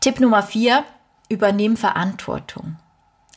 Tipp 0.00 0.20
Nummer 0.20 0.42
vier, 0.42 0.84
übernimm 1.28 1.76
Verantwortung. 1.76 2.76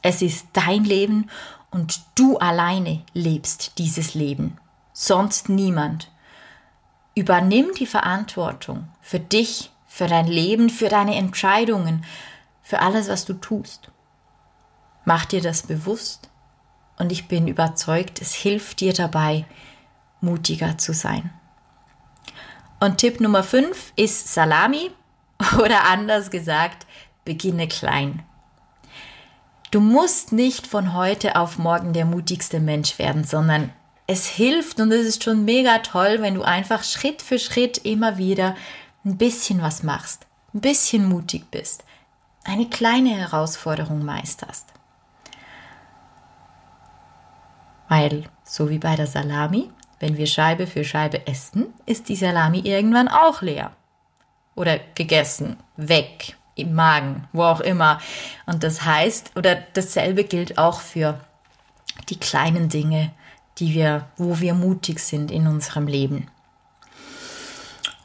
Es 0.04 0.22
ist 0.22 0.48
dein 0.54 0.84
Leben 0.84 1.30
und 1.74 2.02
du 2.16 2.38
alleine 2.38 3.02
lebst 3.14 3.80
dieses 3.80 4.14
Leben, 4.14 4.58
sonst 4.94 5.50
niemand. 5.50 6.10
Übernimm 7.16 7.74
die 7.78 7.88
Verantwortung 7.88 8.88
für 9.02 9.20
dich, 9.20 9.72
für 9.88 10.08
dein 10.08 10.28
Leben, 10.28 10.70
für 10.70 10.90
deine 10.90 11.16
Entscheidungen, 11.16 12.06
für 12.62 12.80
alles, 12.80 13.10
was 13.10 13.26
du 13.26 13.34
tust. 13.34 13.92
Mach 15.06 15.26
dir 15.26 15.42
das 15.42 15.64
bewusst 15.64 16.30
und 16.98 17.12
ich 17.12 17.28
bin 17.28 17.48
überzeugt, 17.48 18.22
es 18.22 18.34
hilft 18.34 18.80
dir 18.80 18.94
dabei, 18.94 19.46
mutiger 20.22 20.78
zu 20.78 20.94
sein. 20.94 21.32
Und 22.80 23.00
Tipp 23.00 23.20
Nummer 23.20 23.44
5 23.44 23.94
ist 23.96 24.34
Salami 24.34 24.92
oder 25.60 25.86
anders 25.86 26.30
gesagt, 26.30 26.86
beginne 27.26 27.68
klein. 27.68 28.24
Du 29.74 29.80
musst 29.80 30.32
nicht 30.32 30.68
von 30.68 30.94
heute 30.94 31.36
auf 31.36 31.58
morgen 31.58 31.94
der 31.94 32.06
mutigste 32.06 32.60
Mensch 32.60 33.00
werden, 33.00 33.24
sondern 33.24 33.72
es 34.06 34.28
hilft 34.28 34.80
und 34.80 34.92
es 34.92 35.08
ist 35.08 35.24
schon 35.24 35.46
mega 35.46 35.80
toll, 35.80 36.18
wenn 36.20 36.36
du 36.36 36.44
einfach 36.44 36.84
Schritt 36.84 37.24
für 37.24 37.40
Schritt 37.40 37.80
immer 37.80 38.20
wieder 38.20 38.56
ein 39.04 39.18
bisschen 39.18 39.64
was 39.64 39.82
machst, 39.82 40.28
ein 40.54 40.62
bisschen 40.62 41.10
mutig 41.10 41.50
bist, 41.50 41.86
eine 42.44 42.70
kleine 42.70 43.18
Herausforderung 43.18 44.06
meisterst. 44.06 44.68
Weil, 47.90 48.26
so 48.44 48.70
wie 48.70 48.78
bei 48.78 48.96
der 48.96 49.08
Salami, 49.08 49.72
wenn 50.00 50.18
wir 50.18 50.28
Scheibe 50.28 50.68
für 50.68 50.84
Scheibe 50.84 51.26
essen, 51.26 51.74
ist 51.88 52.10
die 52.10 52.16
Salami 52.16 52.60
irgendwann 52.60 53.08
auch 53.08 53.42
leer. 53.42 53.72
Oder 54.54 54.78
gegessen, 54.94 55.58
weg, 55.78 56.38
im 56.56 56.74
Magen, 56.74 57.28
wo 57.32 57.44
auch 57.44 57.60
immer. 57.60 58.00
Und 58.46 58.64
das 58.64 58.84
heißt, 58.84 59.32
oder 59.36 59.56
dasselbe 59.74 60.24
gilt 60.24 60.58
auch 60.58 60.82
für 60.82 61.20
die 62.10 62.20
kleinen 62.20 62.70
Dinge, 62.70 63.12
die 63.58 63.74
wir, 63.74 64.08
wo 64.18 64.40
wir 64.40 64.54
mutig 64.54 65.00
sind 65.00 65.32
in 65.32 65.48
unserem 65.48 65.88
Leben. 65.88 66.28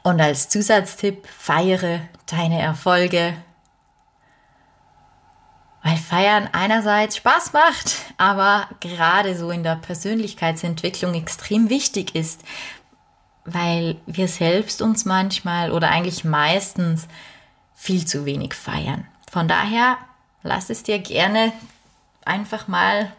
Und 0.03 0.21
als 0.21 0.49
Zusatztipp, 0.49 1.27
feiere 1.27 2.01
deine 2.27 2.61
Erfolge, 2.61 3.35
weil 5.83 5.97
Feiern 5.97 6.49
einerseits 6.53 7.17
Spaß 7.17 7.53
macht, 7.53 7.97
aber 8.17 8.69
gerade 8.81 9.37
so 9.37 9.51
in 9.51 9.63
der 9.63 9.77
Persönlichkeitsentwicklung 9.77 11.15
extrem 11.15 11.71
wichtig 11.71 12.15
ist, 12.15 12.43
weil 13.45 13.97
wir 14.07 14.29
selbst 14.29 14.83
uns 14.83 15.05
manchmal 15.05 15.73
oder 15.73 15.91
eigentlich 15.91 16.25
meistens 16.25 17.09
viel 17.79 18.05
zu 18.05 18.27
wenig 18.27 18.55
feiern. 18.55 19.07
Von 19.31 19.47
daher 19.47 19.99
lass 20.43 20.69
es 20.69 20.83
dir 20.83 20.99
gerne 20.99 21.53
einfach 22.25 22.67
mal 22.67 23.13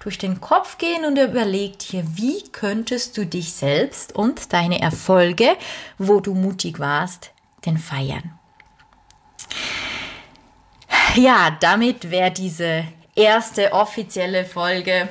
durch 0.00 0.18
den 0.18 0.40
Kopf 0.40 0.78
gehen 0.78 1.04
und 1.04 1.16
überleg 1.16 1.78
dir, 1.78 2.04
wie 2.16 2.42
könntest 2.50 3.16
du 3.16 3.24
dich 3.24 3.54
selbst 3.54 4.14
und 4.14 4.52
deine 4.52 4.82
Erfolge, 4.82 5.56
wo 5.96 6.20
du 6.20 6.34
mutig 6.34 6.78
warst, 6.78 7.30
denn 7.64 7.78
feiern. 7.78 8.38
Ja, 11.14 11.56
damit 11.60 12.10
wäre 12.10 12.30
diese 12.30 12.84
erste 13.14 13.72
offizielle 13.72 14.44
Folge 14.44 15.08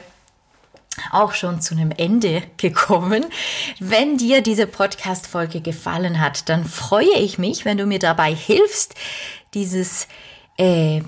auch 1.12 1.34
schon 1.34 1.62
zu 1.62 1.74
einem 1.74 1.92
Ende 1.92 2.44
gekommen. 2.58 3.26
Wenn 3.80 4.18
dir 4.18 4.42
diese 4.42 4.68
Podcast-Folge 4.68 5.62
gefallen 5.62 6.20
hat, 6.20 6.50
dann 6.50 6.66
freue 6.66 7.18
ich 7.18 7.38
mich, 7.38 7.66
wenn 7.66 7.78
du 7.78 7.86
mir 7.86 8.00
dabei 8.00 8.34
hilfst, 8.34 8.96
dieses 9.54 10.08
äh, 10.58 11.02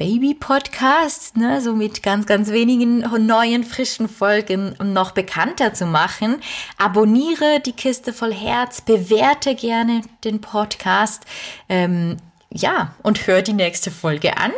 Baby-Podcast, 0.00 1.36
ne, 1.36 1.60
so 1.60 1.74
mit 1.74 2.02
ganz, 2.02 2.24
ganz 2.24 2.50
wenigen 2.50 3.00
neuen, 3.26 3.64
frischen 3.64 4.08
Folgen 4.08 4.74
noch 4.82 5.10
bekannter 5.10 5.74
zu 5.74 5.84
machen. 5.84 6.40
Abonniere 6.78 7.60
die 7.60 7.72
Kiste 7.72 8.14
voll 8.14 8.32
Herz, 8.32 8.80
bewerte 8.80 9.54
gerne 9.54 10.00
den 10.24 10.40
Podcast. 10.40 11.24
Ähm, 11.68 12.16
ja, 12.50 12.94
und 13.02 13.26
hör 13.26 13.42
die 13.42 13.52
nächste 13.52 13.90
Folge 13.90 14.38
an. 14.38 14.52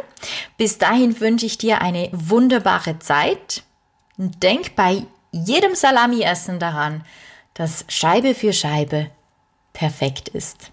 Bis 0.56 0.78
dahin 0.78 1.18
wünsche 1.18 1.46
ich 1.46 1.58
dir 1.58 1.82
eine 1.82 2.08
wunderbare 2.12 3.00
Zeit. 3.00 3.64
Denk 4.16 4.76
bei 4.76 5.04
jedem 5.30 5.74
Salami-Essen 5.74 6.58
daran, 6.58 7.04
dass 7.54 7.84
Scheibe 7.88 8.34
für 8.34 8.52
Scheibe 8.52 9.10
perfekt 9.72 10.28
ist. 10.28 10.70